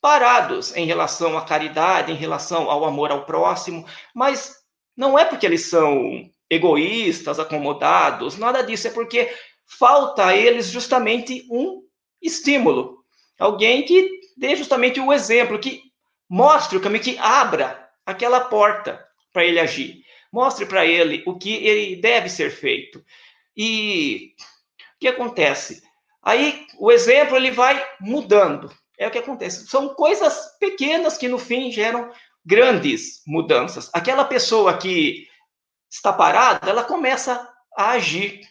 [0.02, 4.56] parados em relação à caridade, em relação ao amor ao próximo, mas
[4.95, 9.32] não é porque eles são egoístas, acomodados, nada disso, é porque
[9.77, 11.84] falta a eles justamente um
[12.21, 13.03] estímulo.
[13.39, 15.84] Alguém que dê justamente o um exemplo, que
[16.27, 20.03] mostre o caminho, que abra aquela porta para ele agir.
[20.32, 23.03] Mostre para ele o que ele deve ser feito.
[23.55, 24.34] E
[24.95, 25.82] o que acontece?
[26.21, 28.71] Aí o exemplo ele vai mudando.
[28.97, 29.67] É o que acontece.
[29.67, 32.12] São coisas pequenas que no fim geram
[32.45, 33.89] grandes mudanças.
[33.93, 35.27] Aquela pessoa que
[35.89, 38.41] está parada, ela começa a agir.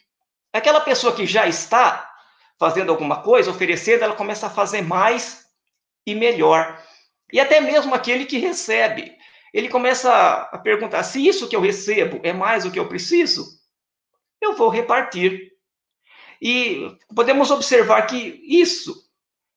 [0.58, 2.12] Aquela pessoa que já está
[2.58, 5.46] fazendo alguma coisa, oferecendo, ela começa a fazer mais
[6.04, 6.82] e melhor.
[7.32, 9.16] E até mesmo aquele que recebe,
[9.54, 13.46] ele começa a perguntar: se isso que eu recebo é mais do que eu preciso,
[14.40, 15.52] eu vou repartir.
[16.42, 19.08] E podemos observar que isso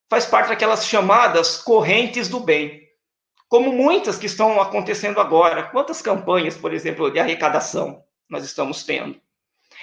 [0.07, 2.87] faz parte daquelas chamadas correntes do bem,
[3.47, 5.63] como muitas que estão acontecendo agora.
[5.63, 9.19] Quantas campanhas, por exemplo, de arrecadação nós estamos tendo?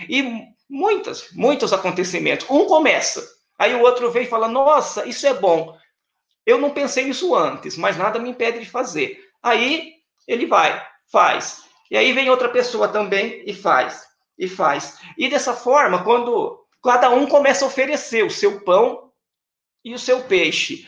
[0.08, 2.48] E muitas, muitos acontecimentos.
[2.50, 3.26] Um começa,
[3.58, 5.76] aí o outro vem e fala: Nossa, isso é bom.
[6.44, 9.22] Eu não pensei nisso antes, mas nada me impede de fazer.
[9.42, 9.94] Aí
[10.26, 11.62] ele vai, faz.
[11.90, 14.06] E aí vem outra pessoa também e faz,
[14.38, 14.98] e faz.
[15.16, 19.10] E dessa forma, quando cada um começa a oferecer o seu pão
[19.84, 20.86] e o seu peixe.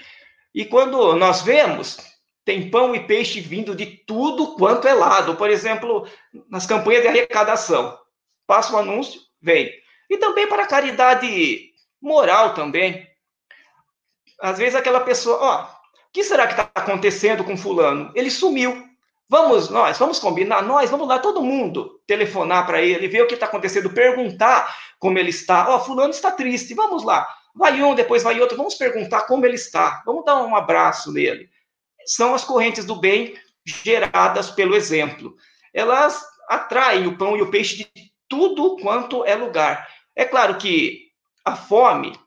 [0.54, 1.98] E quando nós vemos,
[2.44, 5.36] tem pão e peixe vindo de tudo quanto é lado.
[5.36, 6.06] Por exemplo,
[6.48, 7.98] nas campanhas de arrecadação.
[8.46, 9.70] Passa o um anúncio, vem.
[10.08, 13.08] E também para a caridade moral também.
[14.40, 18.10] Às vezes aquela pessoa, ó, o que será que está acontecendo com fulano?
[18.14, 18.88] Ele sumiu.
[19.28, 23.34] Vamos nós, vamos combinar, nós, vamos lá, todo mundo, telefonar para ele, ver o que
[23.34, 25.70] está acontecendo, perguntar como ele está.
[25.70, 27.28] Ó, fulano está triste, vamos lá.
[27.54, 30.02] Vai um, depois vai outro, vamos perguntar como ele está.
[30.04, 31.48] Vamos dar um abraço nele.
[32.04, 35.36] São as correntes do bem geradas pelo exemplo.
[35.72, 39.86] Elas atraem o pão e o peixe de tudo quanto é lugar.
[40.16, 41.08] É claro que
[41.44, 42.18] a fome,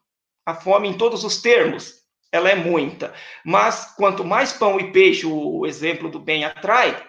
[0.46, 3.13] a fome em todos os termos, ela é muita.
[3.46, 7.02] Mas quanto mais pão e peixe o exemplo do bem atrai,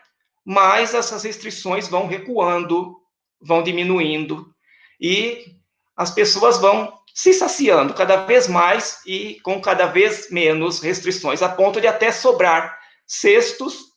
[0.44, 2.96] mais essas restrições vão recuando,
[3.40, 4.54] vão diminuindo
[5.00, 5.56] e
[5.96, 11.48] as pessoas vão se saciando cada vez mais e com cada vez menos restrições, a
[11.48, 13.93] ponto de até sobrar cestos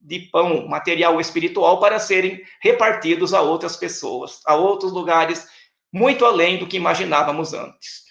[0.00, 5.48] de pão material espiritual para serem repartidos a outras pessoas, a outros lugares,
[5.92, 8.04] muito além do que imaginávamos antes.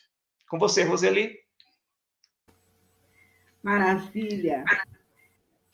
[0.48, 1.38] Com você, Roseli.
[3.64, 4.64] Maravilha.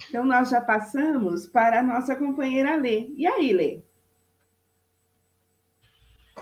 [0.09, 3.09] Então, nós já passamos para a nossa companheira Lê.
[3.15, 3.81] E aí, Lê?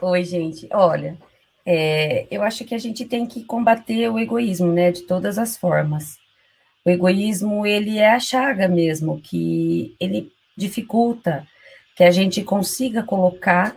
[0.01, 0.67] Oi, gente.
[0.71, 1.17] Olha,
[1.65, 5.57] é, eu acho que a gente tem que combater o egoísmo, né, de todas as
[5.57, 6.17] formas.
[6.85, 11.47] O egoísmo, ele é a chaga mesmo, que ele dificulta
[11.95, 13.75] que a gente consiga colocar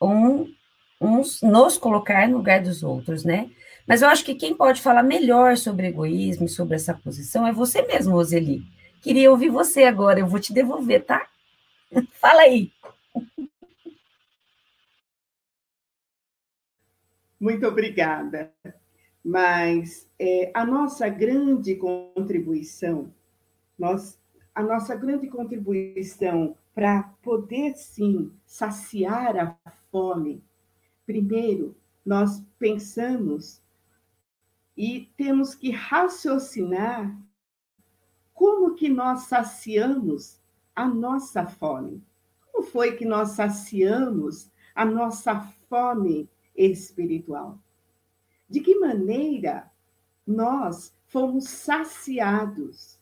[0.00, 0.52] um,
[1.00, 3.50] uns, nos colocar no lugar dos outros, né?
[3.86, 7.52] Mas eu acho que quem pode falar melhor sobre egoísmo e sobre essa posição é
[7.52, 8.62] você mesmo, Roseli.
[9.00, 11.26] Queria ouvir você agora, eu vou te devolver, tá?
[12.20, 12.70] Fala aí.
[17.40, 18.52] Muito obrigada.
[19.28, 23.12] Mas é, a nossa grande contribuição,
[23.78, 24.18] nós,
[24.54, 30.42] a nossa grande contribuição para poder sim saciar a fome,
[31.04, 31.76] primeiro
[32.06, 33.60] nós pensamos
[34.74, 37.14] e temos que raciocinar
[38.32, 40.40] como que nós saciamos
[40.74, 42.02] a nossa fome.
[42.50, 47.58] Como foi que nós saciamos a nossa fome espiritual?
[48.48, 49.70] De que maneira
[50.26, 52.98] nós fomos saciados?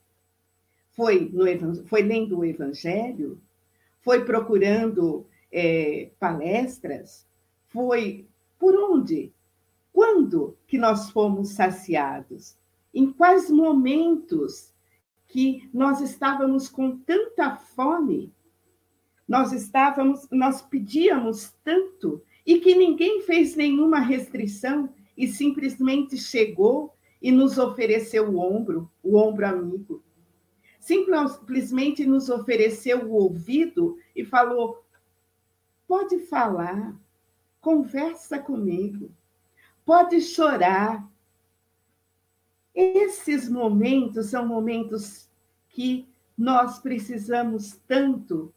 [0.91, 3.41] Foi, no, foi lendo o Evangelho?
[4.01, 7.27] Foi procurando é, palestras?
[7.69, 8.27] Foi
[8.59, 9.33] por onde?
[9.93, 12.57] Quando que nós fomos saciados?
[12.93, 14.73] Em quais momentos
[15.29, 18.33] que nós estávamos com tanta fome?
[19.29, 27.33] Nós estávamos, nós pedíamos tanto e que ninguém fez nenhuma restrição e simplesmente chegou e
[27.33, 30.03] nos ofereceu o ombro, o ombro amigo.
[30.79, 34.85] Simplesmente nos ofereceu o ouvido e falou:
[35.89, 36.95] pode falar,
[37.61, 39.11] conversa comigo,
[39.85, 41.09] pode chorar.
[42.75, 45.31] Esses momentos são momentos
[45.71, 46.07] que
[46.37, 48.53] nós precisamos tanto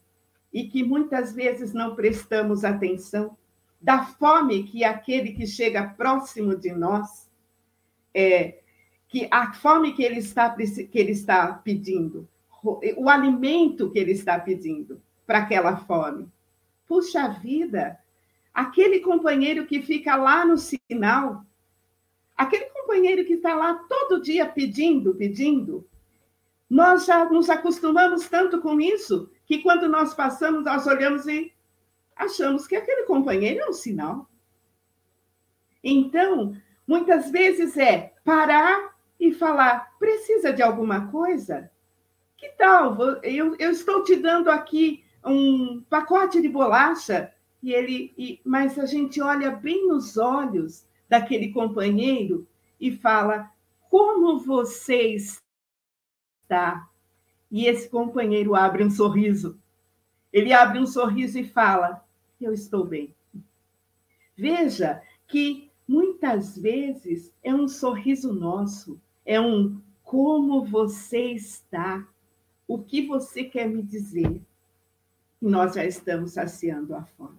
[0.51, 3.37] e que muitas vezes não prestamos atenção
[3.81, 7.29] da fome que aquele que chega próximo de nós
[8.13, 8.59] é
[9.07, 12.27] que a fome que ele está que ele está pedindo,
[12.97, 16.27] o alimento que ele está pedindo para aquela fome.
[16.87, 17.99] Puxa vida,
[18.53, 21.45] aquele companheiro que fica lá no sinal,
[22.35, 25.87] aquele companheiro que está lá todo dia pedindo, pedindo,
[26.69, 31.51] nós já nos acostumamos tanto com isso que quando nós passamos, nós olhamos e
[32.19, 34.29] achamos que aquele companheiro é um sinal.
[35.81, 36.55] Então,
[36.85, 41.71] muitas vezes é parar e falar: precisa de alguma coisa?
[42.37, 43.01] Que tal?
[43.23, 48.85] Eu, eu estou te dando aqui um pacote de bolacha e ele, e, mas a
[48.85, 52.45] gente olha bem nos olhos daquele companheiro
[52.79, 53.49] e fala:
[53.89, 56.87] como você está?
[57.51, 59.59] E esse companheiro abre um sorriso.
[60.31, 62.05] Ele abre um sorriso e fala:
[62.39, 63.13] Eu estou bem.
[64.35, 72.07] Veja que muitas vezes é um sorriso nosso, é um como você está,
[72.67, 74.41] o que você quer me dizer.
[75.41, 77.37] Nós já estamos saciando a fome.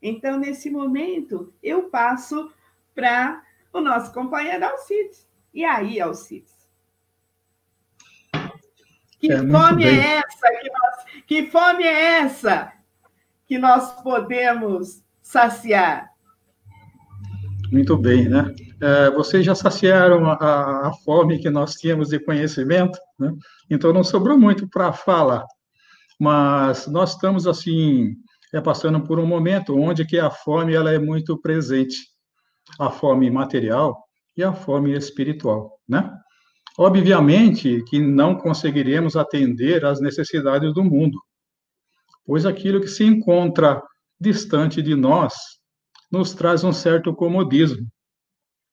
[0.00, 2.52] Então, nesse momento, eu passo
[2.94, 3.42] para
[3.72, 5.26] o nosso companheiro Alcides.
[5.54, 6.68] E aí, Alcides?
[9.18, 12.72] Que é, fome é essa que nós, que fome é essa
[13.52, 16.08] que nós podemos saciar?
[17.70, 18.50] Muito bem, né?
[18.80, 23.30] É, vocês já saciaram a, a, fome que nós tínhamos de conhecimento, né?
[23.68, 25.44] Então não sobrou muito para falar,
[26.18, 28.16] mas nós estamos assim
[28.54, 31.98] é passando por um momento onde que a fome ela é muito presente,
[32.80, 34.02] a fome material
[34.34, 36.10] e a fome espiritual, né?
[36.78, 41.20] Obviamente que não conseguiremos atender às necessidades do mundo,
[42.24, 43.82] pois aquilo que se encontra
[44.20, 45.34] distante de nós
[46.10, 47.88] nos traz um certo comodismo.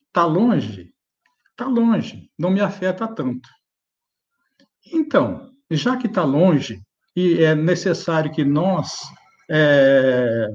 [0.08, 0.94] Está longe?
[1.52, 3.50] Está longe, não me afeta tanto.
[4.94, 6.82] Então, já que está longe
[7.16, 9.02] e é necessário que nós
[9.50, 10.48] é,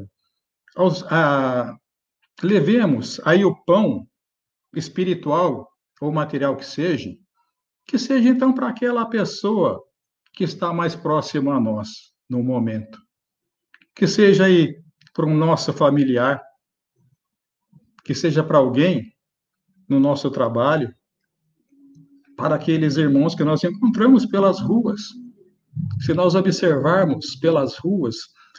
[0.76, 1.76] aos, a,
[2.42, 4.06] levemos aí o pão
[4.74, 5.68] espiritual
[6.00, 7.10] ou material que seja,
[7.86, 9.82] que seja então para aquela pessoa
[10.32, 12.98] que está mais próxima a nós no momento.
[13.94, 16.42] Que seja aí para um nosso familiar,
[18.04, 19.12] que seja para alguém
[19.88, 20.94] no nosso trabalho,
[22.36, 25.00] para aqueles irmãos que nós encontramos pelas ruas.
[26.00, 28.16] Se nós observarmos pelas ruas,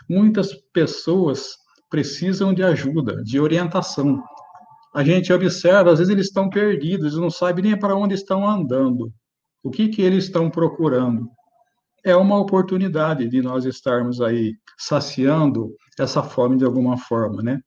[0.09, 1.55] muitas pessoas
[1.89, 4.23] precisam de ajuda, de orientação.
[4.93, 9.13] A gente observa, às vezes eles estão perdidos, não sabem nem para onde estão andando,
[9.63, 11.29] o que, que eles estão procurando.
[12.05, 17.59] É uma oportunidade de nós estarmos aí saciando essa fome de alguma forma, né?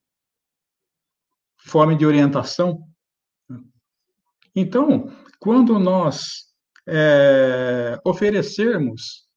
[1.57, 2.85] Fome de orientação.
[4.55, 6.47] Então, quando nós
[6.87, 9.29] é, oferecermos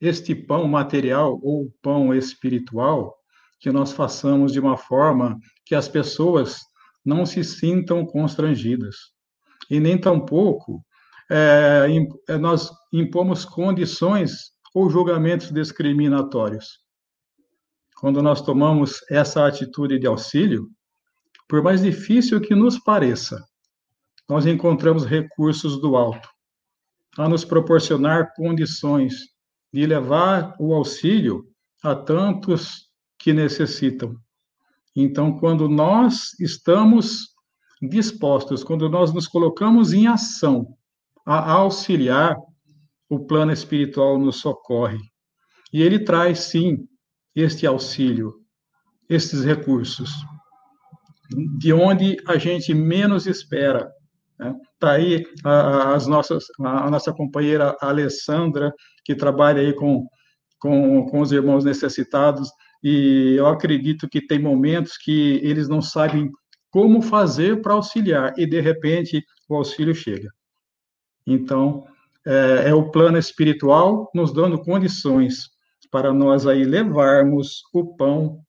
[0.00, 3.16] este pão material ou pão espiritual,
[3.60, 6.58] que nós façamos de uma forma que as pessoas
[7.04, 8.96] não se sintam constrangidas.
[9.70, 10.84] E nem tampouco
[11.30, 11.86] é,
[12.28, 16.80] é, nós impomos condições ou julgamentos discriminatórios.
[18.00, 20.68] Quando nós tomamos essa atitude de auxílio,
[21.48, 23.40] por mais difícil que nos pareça,
[24.28, 26.28] nós encontramos recursos do alto
[27.16, 29.14] a nos proporcionar condições
[29.72, 31.44] de levar o auxílio
[31.82, 34.16] a tantos que necessitam.
[34.96, 37.28] Então, quando nós estamos
[37.80, 40.76] dispostos, quando nós nos colocamos em ação
[41.26, 42.36] a auxiliar,
[43.08, 44.98] o plano espiritual nos socorre.
[45.72, 46.86] E ele traz, sim,
[47.34, 48.34] este auxílio,
[49.08, 50.10] estes recursos,
[51.58, 53.90] de onde a gente menos espera.
[54.32, 54.54] Está né?
[54.78, 58.72] Tá aí a, as nossas, a nossa companheira Alessandra,
[59.04, 60.06] que trabalha aí com,
[60.58, 62.50] com, com os irmãos necessitados,
[62.82, 66.30] e eu acredito que tem momentos que eles não sabem
[66.70, 70.30] como fazer para auxiliar, e de repente o auxílio chega.
[71.32, 71.86] Então,
[72.26, 75.48] é, é, o plano espiritual nos dando condições
[75.90, 78.44] para nós aí levarmos o pão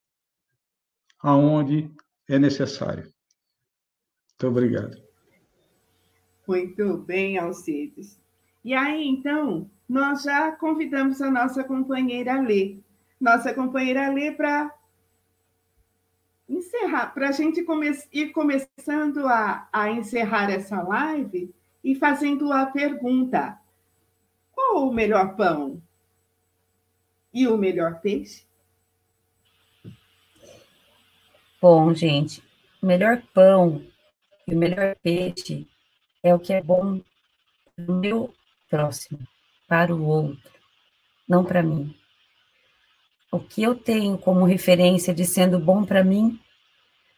[1.20, 1.92] aonde
[2.28, 3.04] é necessário.
[3.04, 4.98] Muito obrigado.
[6.48, 8.20] Muito bem, Alcides.
[8.64, 12.80] E aí, então, nós já convidamos a nossa companheira Lê.
[13.20, 14.74] Nossa companheira Lê para
[16.50, 21.54] encerrar, para a gente come ir começando a, a encerrar essa live
[21.84, 23.60] e fazendo a pergunta:
[24.52, 25.82] qual o melhor pão
[27.34, 28.46] e o melhor peixe?
[31.62, 32.44] Bom, gente,
[32.82, 33.86] o melhor pão
[34.48, 35.68] e o melhor peixe
[36.24, 37.00] é o que é bom
[37.76, 38.34] para o meu
[38.70, 39.20] próximo,
[39.68, 40.52] para o outro,
[41.28, 41.96] não para mim.
[43.32, 46.40] O que eu tenho como referência de sendo bom para mim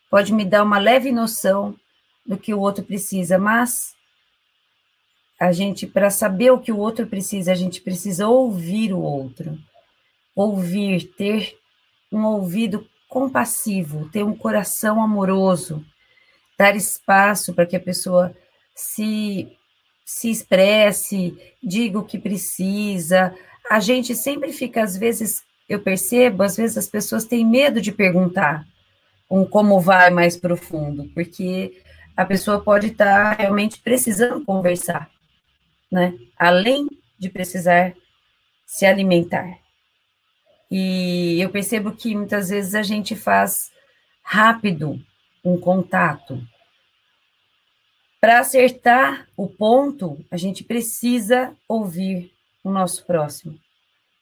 [0.10, 1.76] pode me dar uma leve noção
[2.26, 3.96] do que o outro precisa, mas
[5.44, 9.60] a gente, para saber o que o outro precisa, a gente precisa ouvir o outro.
[10.34, 11.58] Ouvir, ter
[12.10, 15.84] um ouvido compassivo, ter um coração amoroso,
[16.58, 18.34] dar espaço para que a pessoa
[18.74, 19.50] se,
[20.06, 23.36] se expresse, diga o que precisa.
[23.70, 27.92] A gente sempre fica, às vezes, eu percebo, às vezes as pessoas têm medo de
[27.92, 28.66] perguntar
[29.30, 31.82] um como vai mais profundo, porque
[32.16, 35.13] a pessoa pode estar realmente precisando conversar
[35.94, 36.18] né?
[36.36, 36.88] Além
[37.20, 37.94] de precisar
[38.66, 39.60] se alimentar.
[40.72, 43.72] E eu percebo que muitas vezes a gente faz
[44.24, 45.00] rápido
[45.46, 46.42] um contato.
[48.20, 52.32] Para acertar o ponto, a gente precisa ouvir
[52.64, 53.56] o nosso próximo.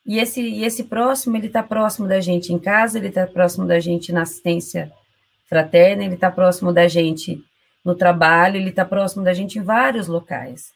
[0.06, 3.66] E esse, e esse próximo, ele está próximo da gente em casa, ele está próximo
[3.66, 4.92] da gente na assistência
[5.48, 7.42] fraterna, ele está próximo da gente
[7.86, 10.74] no trabalho, ele está próximo da gente em vários locais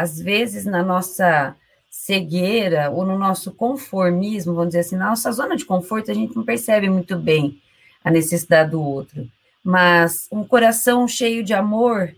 [0.00, 1.54] às vezes, na nossa
[1.90, 6.34] cegueira ou no nosso conformismo, vamos dizer assim, na nossa zona de conforto, a gente
[6.34, 7.60] não percebe muito bem
[8.02, 9.28] a necessidade do outro.
[9.62, 12.14] Mas um coração cheio de amor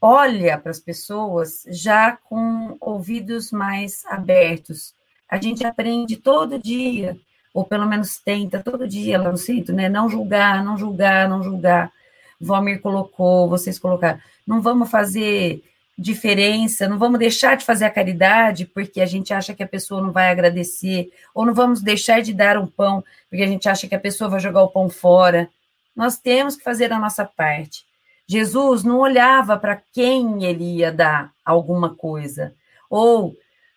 [0.00, 4.94] olha para as pessoas já com ouvidos mais abertos.
[5.28, 7.18] A gente aprende todo dia,
[7.52, 9.90] ou pelo menos tenta todo dia lá no centro, né?
[9.90, 11.92] Não julgar, não julgar, não julgar.
[12.40, 14.18] Valmir colocou, vocês colocaram.
[14.46, 15.62] Não vamos fazer
[15.98, 20.00] diferença, não vamos deixar de fazer a caridade porque a gente acha que a pessoa
[20.00, 23.88] não vai agradecer, ou não vamos deixar de dar um pão porque a gente acha
[23.88, 25.48] que a pessoa vai jogar o pão fora.
[25.96, 27.84] Nós temos que fazer a nossa parte.
[28.28, 32.54] Jesus não olhava para quem ele ia dar alguma coisa,
[32.88, 33.34] ou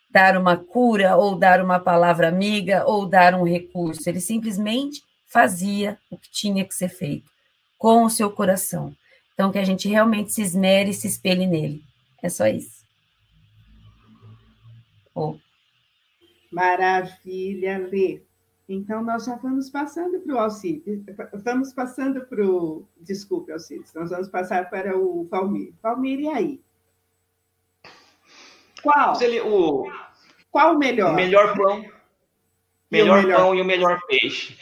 [0.10, 4.08] dar uma cura, ou dar uma palavra amiga, ou dar um recurso.
[4.08, 7.30] Ele simplesmente fazia o que tinha que ser feito,
[7.80, 8.94] com o seu coração.
[9.34, 11.82] Então, que a gente realmente se esmere e se espelhe nele.
[12.22, 12.86] É só isso.
[15.16, 15.38] Oh.
[16.52, 18.22] Maravilha, Lê.
[18.68, 21.04] Então, nós já vamos passando para o Alcides.
[21.44, 22.88] Vamos passando para o.
[22.98, 23.94] Desculpe, Alcides.
[23.94, 25.74] Nós vamos passar para o Valmir.
[25.82, 26.62] Valmir, e aí?
[28.82, 29.14] Qual?
[29.46, 29.92] o,
[30.50, 31.12] Qual o melhor?
[31.12, 31.86] O melhor pão.
[32.90, 34.58] Melhor, melhor pão e o melhor peixe.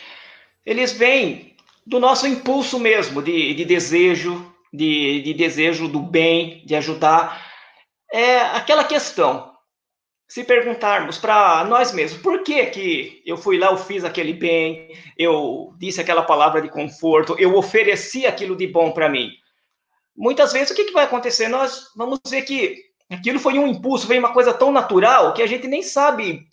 [0.65, 1.55] Eles vêm
[1.85, 7.48] do nosso impulso mesmo, de, de desejo, de, de desejo do bem, de ajudar
[8.11, 9.53] é aquela questão.
[10.27, 14.95] Se perguntarmos para nós mesmos, por que que eu fui lá, eu fiz aquele bem,
[15.17, 19.31] eu disse aquela palavra de conforto, eu ofereci aquilo de bom para mim.
[20.15, 21.47] Muitas vezes, o que, que vai acontecer?
[21.47, 22.77] Nós vamos ver que
[23.09, 26.45] aquilo foi um impulso, veio uma coisa tão natural que a gente nem sabe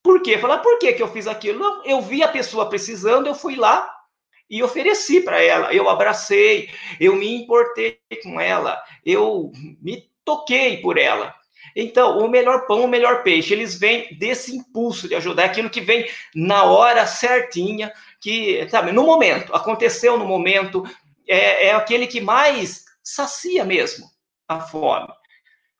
[0.00, 0.38] por quê.
[0.38, 1.58] Falar, por que que eu fiz aquilo?
[1.58, 3.92] Não, eu vi a pessoa precisando, eu fui lá
[4.48, 5.74] e ofereci para ela.
[5.74, 6.70] Eu abracei,
[7.00, 9.50] eu me importei com ela, eu
[9.82, 11.34] me toquei por ela.
[11.74, 15.70] Então, o melhor pão, o melhor peixe, eles vêm desse impulso de ajudar, é aquilo
[15.70, 20.84] que vem na hora certinha, que, sabe, no momento, aconteceu no momento,
[21.26, 24.06] é, é aquele que mais sacia mesmo
[24.46, 25.08] a fome.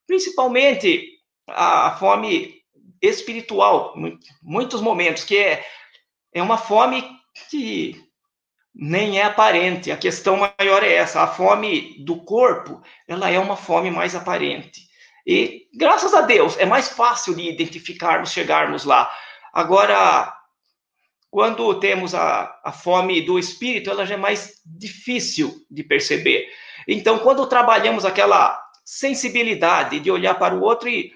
[0.07, 1.07] Principalmente
[1.47, 2.63] a, a fome
[3.03, 3.95] espiritual,
[4.43, 5.67] muitos momentos, que é,
[6.33, 7.05] é uma fome
[7.51, 8.08] que
[8.79, 9.91] nem é aparente.
[9.91, 11.21] A questão maior é essa.
[11.21, 14.83] A fome do corpo, ela é uma fome mais aparente.
[15.27, 19.11] E, graças a Deus, é mais fácil de identificarmos, chegarmos lá.
[19.53, 20.33] Agora,
[21.29, 26.49] quando temos a, a fome do espírito, ela já é mais difícil de perceber.
[26.87, 31.13] Então, quando trabalhamos aquela sensibilidade de olhar para o outro e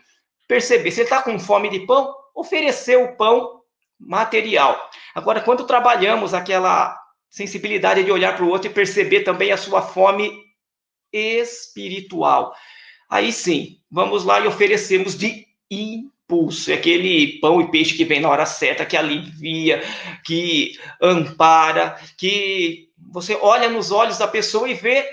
[0.49, 3.63] perceber, se ele está com fome de pão, oferecer o pão
[3.99, 4.91] material.
[5.15, 7.02] Agora, quando trabalhamos aquela
[7.33, 10.31] sensibilidade de olhar para o outro e perceber também a sua fome
[11.11, 12.55] espiritual,
[13.09, 18.21] aí sim, vamos lá e oferecemos de impulso, é aquele pão e peixe que vem
[18.21, 19.83] na hora certa, que alivia,
[20.25, 25.09] que ampara, que você olha nos olhos da pessoa e vê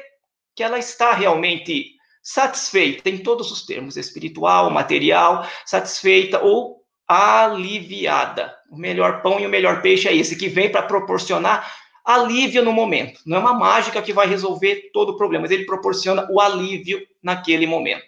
[0.56, 8.54] que ela está realmente satisfeita em todos os termos, espiritual, material, satisfeita ou aliviada.
[8.70, 11.66] O melhor pão e o melhor peixe é esse que vem para proporcionar
[12.10, 13.22] alívio no momento.
[13.24, 17.06] Não é uma mágica que vai resolver todo o problema, mas ele proporciona o alívio
[17.22, 18.04] naquele momento.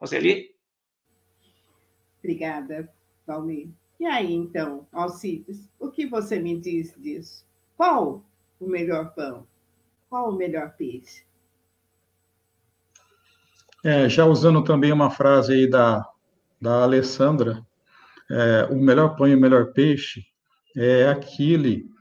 [0.00, 0.54] ali?
[2.18, 2.90] Obrigada,
[3.26, 3.68] Valmir.
[4.00, 7.44] E aí, então, Alcides, o que você me diz disso?
[7.76, 8.24] Qual
[8.58, 9.46] o melhor pão?
[10.08, 11.24] Qual o melhor peixe?
[13.84, 16.08] É, já usando também uma frase aí da,
[16.58, 17.64] da Alessandra,
[18.30, 20.26] é, o melhor pão e o melhor peixe
[20.74, 21.93] é aquele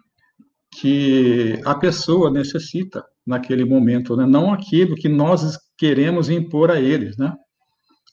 [0.79, 4.25] que a pessoa necessita naquele momento, né?
[4.25, 7.17] não aquilo que nós queremos impor a eles.
[7.17, 7.33] Né?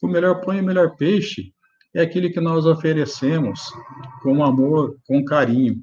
[0.02, 1.52] O melhor pão e o melhor peixe
[1.94, 3.60] é aquele que nós oferecemos
[4.22, 5.82] com amor, com carinho,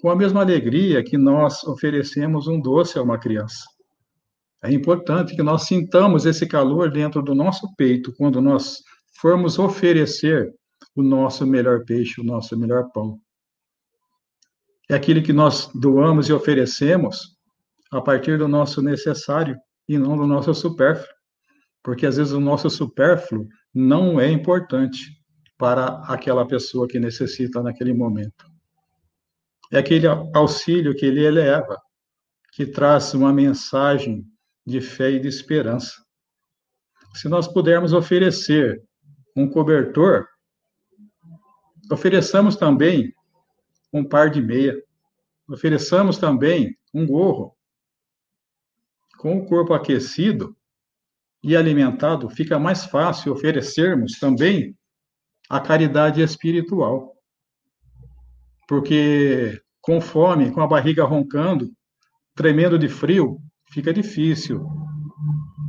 [0.00, 3.64] com a mesma alegria que nós oferecemos um doce a uma criança.
[4.62, 8.78] É importante que nós sintamos esse calor dentro do nosso peito quando nós
[9.20, 10.52] formos oferecer
[10.96, 13.20] o nosso melhor peixe, o nosso melhor pão.
[14.88, 17.36] É aquele que nós doamos e oferecemos
[17.90, 19.58] a partir do nosso necessário
[19.88, 21.08] e não do nosso supérfluo.
[21.82, 25.18] Porque às vezes o nosso supérfluo não é importante
[25.56, 28.46] para aquela pessoa que necessita naquele momento.
[29.70, 31.78] É aquele auxílio que ele eleva,
[32.52, 34.24] que traz uma mensagem
[34.66, 35.92] de fé e de esperança.
[37.14, 38.82] Se nós pudermos oferecer
[39.36, 40.26] um cobertor,
[41.90, 43.12] ofereçamos também
[43.92, 44.80] um par de meia,
[45.48, 47.56] ofereçamos também um gorro.
[49.18, 50.56] Com o corpo aquecido,
[51.42, 54.76] e alimentado, fica mais fácil oferecermos também
[55.48, 57.16] a caridade espiritual.
[58.66, 61.72] Porque com fome, com a barriga roncando,
[62.34, 64.66] tremendo de frio, fica difícil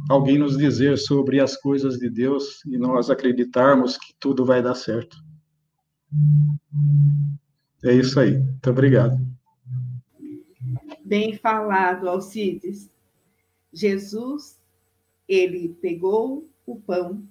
[0.09, 4.73] alguém nos dizer sobre as coisas de Deus e nós acreditarmos que tudo vai dar
[4.73, 5.15] certo.
[7.83, 8.37] É isso aí.
[8.37, 9.17] Muito obrigado.
[11.05, 12.89] Bem falado, Alcides.
[13.71, 14.59] Jesus
[15.27, 17.23] ele pegou o pão,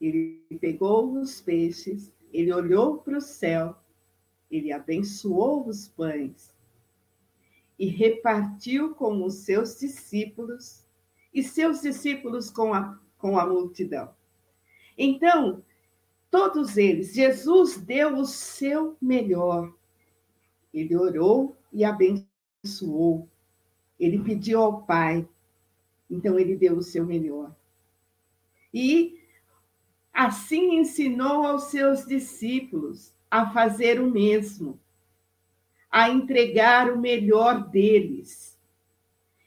[0.00, 3.76] ele pegou os peixes, ele olhou para o céu,
[4.50, 6.52] ele abençoou os pães
[7.78, 10.84] e repartiu com os seus discípulos
[11.32, 14.12] e seus discípulos com a, com a multidão.
[14.98, 15.62] Então,
[16.32, 19.72] todos eles, Jesus deu o seu melhor.
[20.74, 23.28] Ele orou e abençoou.
[24.00, 25.28] Ele pediu ao Pai
[26.12, 27.56] então ele deu o seu melhor.
[28.72, 29.18] E
[30.12, 34.78] assim ensinou aos seus discípulos a fazer o mesmo,
[35.90, 38.58] a entregar o melhor deles.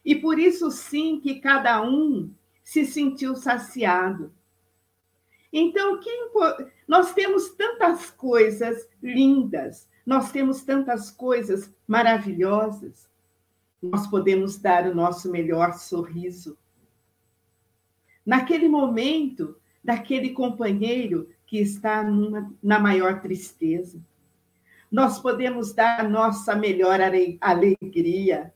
[0.04, 2.34] E por isso sim que cada um
[2.64, 4.34] se sentiu saciado.
[5.58, 6.30] Então, quem,
[6.88, 13.08] nós temos tantas coisas lindas, nós temos tantas coisas maravilhosas
[13.92, 16.58] nós podemos dar o nosso melhor sorriso.
[18.26, 24.02] Naquele momento, daquele companheiro que está numa, na maior tristeza.
[24.92, 27.00] Nós podemos dar a nossa melhor
[27.40, 28.54] alegria.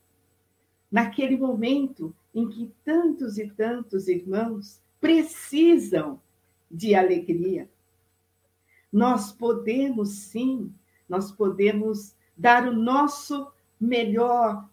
[0.91, 6.19] Naquele momento em que tantos e tantos irmãos precisam
[6.69, 7.69] de alegria.
[8.91, 10.73] Nós podemos sim,
[11.07, 14.67] nós podemos dar o nosso melhor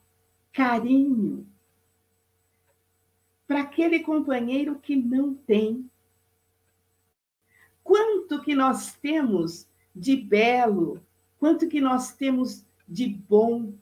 [0.53, 1.47] carinho.
[3.47, 5.89] para aquele companheiro que não tem.
[7.85, 11.01] Quanto que nós temos de belo,
[11.39, 13.73] quanto que nós temos de bom,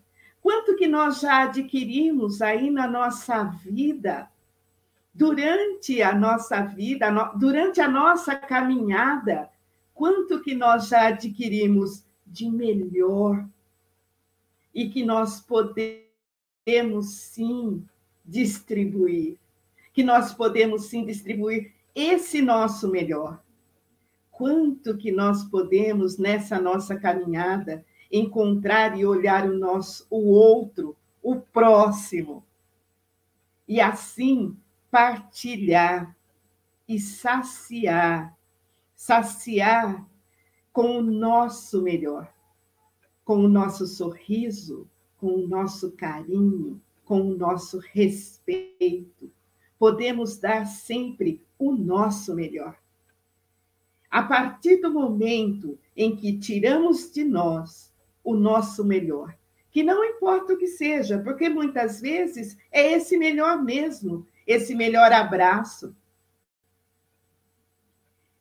[0.43, 4.31] quanto que nós já adquirimos aí na nossa vida,
[5.15, 9.49] durante a nossa vida, durante a nossa caminhada,
[9.95, 13.47] quanto que nós já adquirimos de melhor
[14.75, 17.87] e que nós podemos sim
[18.25, 19.37] distribuir,
[19.93, 23.41] que nós podemos sim distribuir esse nosso melhor.
[24.33, 31.37] Quanto que nós podemos nessa nossa caminhada encontrar e olhar o nosso o outro, o
[31.37, 32.45] próximo.
[33.69, 34.57] E assim
[34.95, 36.17] partilhar
[36.87, 38.39] e saciar,
[38.95, 40.09] saciar
[40.73, 42.33] com o nosso melhor,
[43.25, 44.89] com o nosso sorriso,
[45.19, 49.33] com o nosso carinho, com o nosso respeito.
[49.77, 52.79] Podemos dar sempre o nosso melhor.
[54.09, 57.93] A partir do momento em que tiramos de nós
[58.23, 59.37] o nosso melhor,
[59.73, 65.13] que não importa o que seja, porque muitas vezes é esse melhor mesmo, esse melhor
[65.13, 65.95] abraço,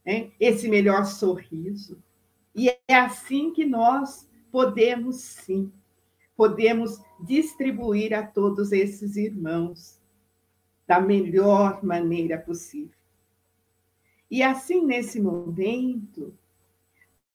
[0.06, 0.32] né?
[0.40, 2.02] esse melhor sorriso.
[2.56, 5.72] E é assim que nós podemos, sim,
[6.36, 10.00] podemos distribuir a todos esses irmãos
[10.86, 12.98] da melhor maneira possível.
[14.30, 16.34] E assim, nesse momento,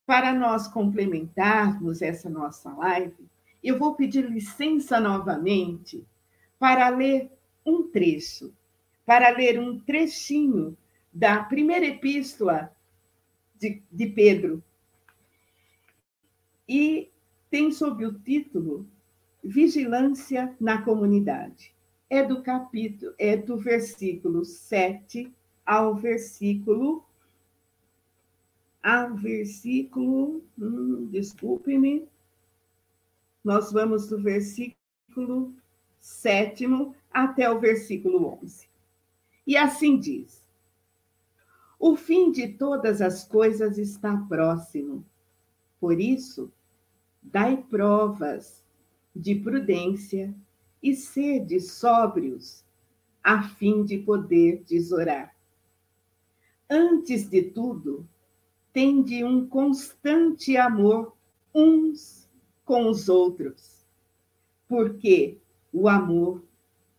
[0.04, 3.28] para nós complementarmos essa nossa live,
[3.62, 6.04] eu vou pedir licença novamente
[6.58, 7.30] para ler
[7.64, 8.52] um trecho,
[9.09, 10.76] para ler um trechinho
[11.11, 12.70] da primeira epístola
[13.59, 14.62] de, de Pedro.
[16.68, 17.09] E
[17.50, 18.86] tem sob o título
[19.42, 21.74] Vigilância na Comunidade.
[22.11, 25.32] É do capítulo, é do versículo 7
[25.64, 27.02] ao versículo
[28.82, 32.06] ao versículo, hum, desculpe-me,
[33.42, 35.54] nós vamos do versículo
[35.98, 38.67] sétimo até o versículo 11.
[39.49, 40.46] E assim diz:
[41.80, 45.07] O fim de todas as coisas está próximo.
[45.80, 46.53] Por isso,
[47.22, 48.62] dai provas
[49.16, 50.34] de prudência
[50.82, 52.62] e sede sóbrios,
[53.24, 55.34] a fim de poder orar.
[56.68, 58.07] Antes de tudo,
[58.70, 61.16] tende um constante amor
[61.55, 62.28] uns
[62.66, 63.82] com os outros,
[64.68, 65.38] porque
[65.72, 66.44] o amor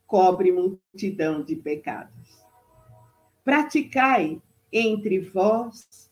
[0.08, 2.39] cobre multidão de pecados.
[3.50, 4.39] Praticai
[4.72, 6.08] entre vós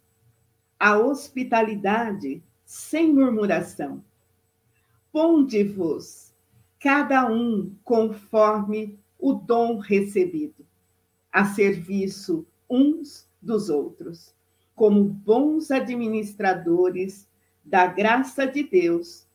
[0.79, 4.03] a hospitalidade sem murmuração.
[5.11, 6.33] Ponde-vos
[6.79, 10.65] cada um conforme o dom recebido,
[11.31, 14.33] a serviço uns dos outros,
[14.75, 17.27] como bons administradores
[17.63, 19.27] da graça de Deus,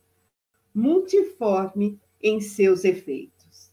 [0.75, 3.71] multiforme em seus efeitos.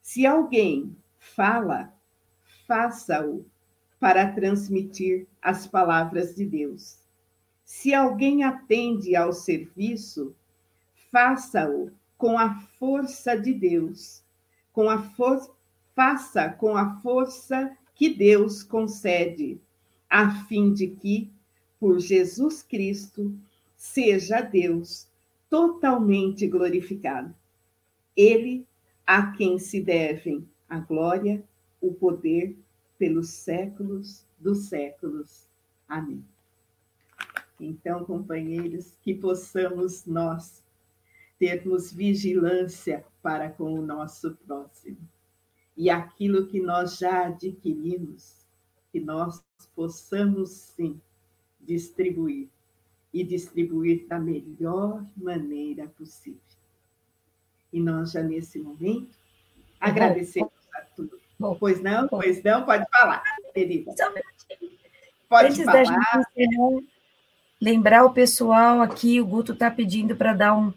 [0.00, 1.99] Se alguém fala,
[2.70, 3.44] faça-o
[3.98, 7.00] para transmitir as palavras de Deus.
[7.64, 10.36] Se alguém atende ao serviço,
[11.10, 14.22] faça-o com a força de Deus,
[14.72, 15.52] com a for
[15.96, 19.60] faça com a força que Deus concede,
[20.08, 21.28] a fim de que,
[21.80, 23.36] por Jesus Cristo,
[23.76, 25.08] seja Deus
[25.50, 27.34] totalmente glorificado.
[28.16, 28.64] Ele
[29.04, 31.42] a quem se devem a glória,
[31.80, 32.56] o poder
[32.98, 35.46] pelos séculos dos séculos.
[35.88, 36.24] Amém.
[37.58, 40.62] Então, companheiros, que possamos nós
[41.38, 44.98] termos vigilância para com o nosso próximo
[45.76, 48.46] e aquilo que nós já adquirimos,
[48.92, 49.42] que nós
[49.74, 51.00] possamos sim
[51.58, 52.48] distribuir
[53.12, 56.38] e distribuir da melhor maneira possível.
[57.72, 59.16] E nós já nesse momento
[59.80, 60.52] agradecemos
[61.48, 61.56] tudo.
[61.58, 63.22] Pois não, pois não, pode falar,
[63.52, 63.90] Felipe.
[65.28, 65.72] Pode Antes falar.
[65.72, 66.82] da gente encerrar,
[67.60, 70.72] lembrar o pessoal aqui, o Guto está pedindo para dar um,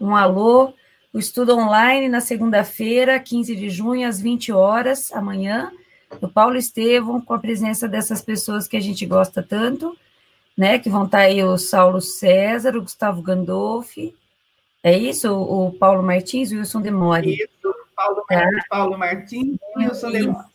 [0.00, 0.72] um alô
[1.12, 5.72] o estudo online na segunda-feira, 15 de junho, às 20 horas, amanhã,
[6.20, 9.96] do Paulo Estevam, com a presença dessas pessoas que a gente gosta tanto,
[10.56, 10.78] né?
[10.78, 14.14] Que vão estar aí o Saulo César, o Gustavo Gandolfi,
[14.82, 15.32] é isso?
[15.32, 17.34] O, Paulo Martins e o Wilson Demore.
[17.34, 18.48] Isso, Paulo, tá?
[18.70, 20.46] Paulo Martins e o Wilson Demore.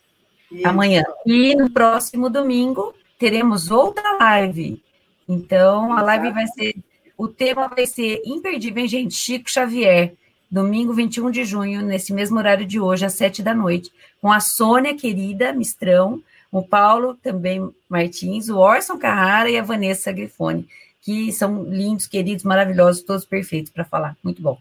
[0.64, 1.04] Amanhã.
[1.26, 4.82] E no próximo domingo teremos outra live.
[5.28, 6.76] Então, a live vai ser.
[7.18, 9.14] O tema vai ser imperdível, hein, gente?
[9.14, 10.14] Chico Xavier
[10.54, 13.92] domingo 21 de junho, nesse mesmo horário de hoje, às sete da noite,
[14.22, 16.22] com a Sônia, querida, Mistrão,
[16.52, 20.68] o Paulo também Martins, o Orson Carrara e a Vanessa Grifone,
[21.02, 24.16] que são lindos, queridos, maravilhosos, todos perfeitos para falar.
[24.24, 24.60] Muito bom.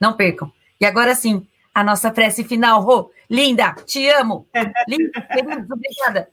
[0.00, 0.50] Não percam.
[0.80, 2.82] E agora sim, a nossa prece final.
[2.82, 4.46] Rô, linda, te amo.
[4.86, 6.28] Linda, queridos, obrigada.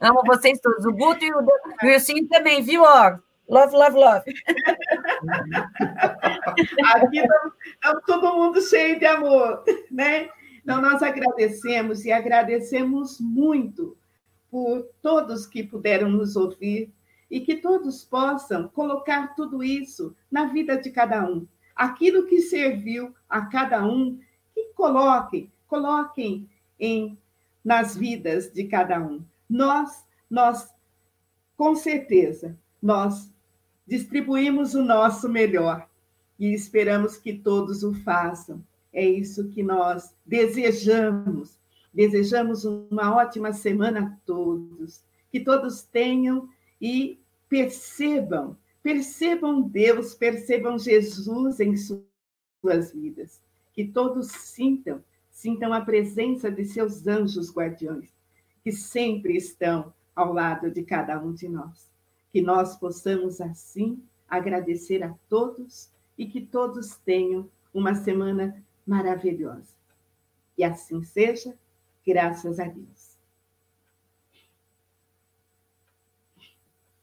[0.00, 0.84] Amo vocês todos.
[0.84, 1.46] O Guto e o
[1.82, 2.82] Wilson também, viu?
[2.82, 3.16] Ó,
[3.48, 4.24] love, love, love.
[6.94, 10.28] Aqui estamos todo mundo cheio de amor, né?
[10.62, 13.96] Então, nós agradecemos e agradecemos muito
[14.50, 16.90] por todos que puderam nos ouvir
[17.30, 21.46] e que todos possam colocar tudo isso na vida de cada um.
[21.74, 24.18] Aquilo que serviu a cada um,
[24.54, 26.48] que coloquem, coloquem
[26.78, 27.18] em
[27.64, 29.22] nas vidas de cada um.
[29.48, 30.68] Nós, nós,
[31.56, 33.30] com certeza, nós
[33.86, 35.88] distribuímos o nosso melhor
[36.38, 38.62] e esperamos que todos o façam.
[38.92, 41.58] É isso que nós desejamos.
[41.92, 45.02] Desejamos uma ótima semana a todos.
[45.30, 46.48] Que todos tenham
[46.80, 53.40] e percebam, percebam Deus, percebam Jesus em suas vidas.
[53.74, 58.10] Que todos sintam, sintam a presença de seus anjos guardiões,
[58.62, 61.90] que sempre estão ao lado de cada um de nós.
[62.32, 69.74] Que nós possamos assim agradecer a todos e que todos tenham uma semana maravilhosa.
[70.56, 71.56] E assim seja,
[72.06, 73.13] graças a Deus.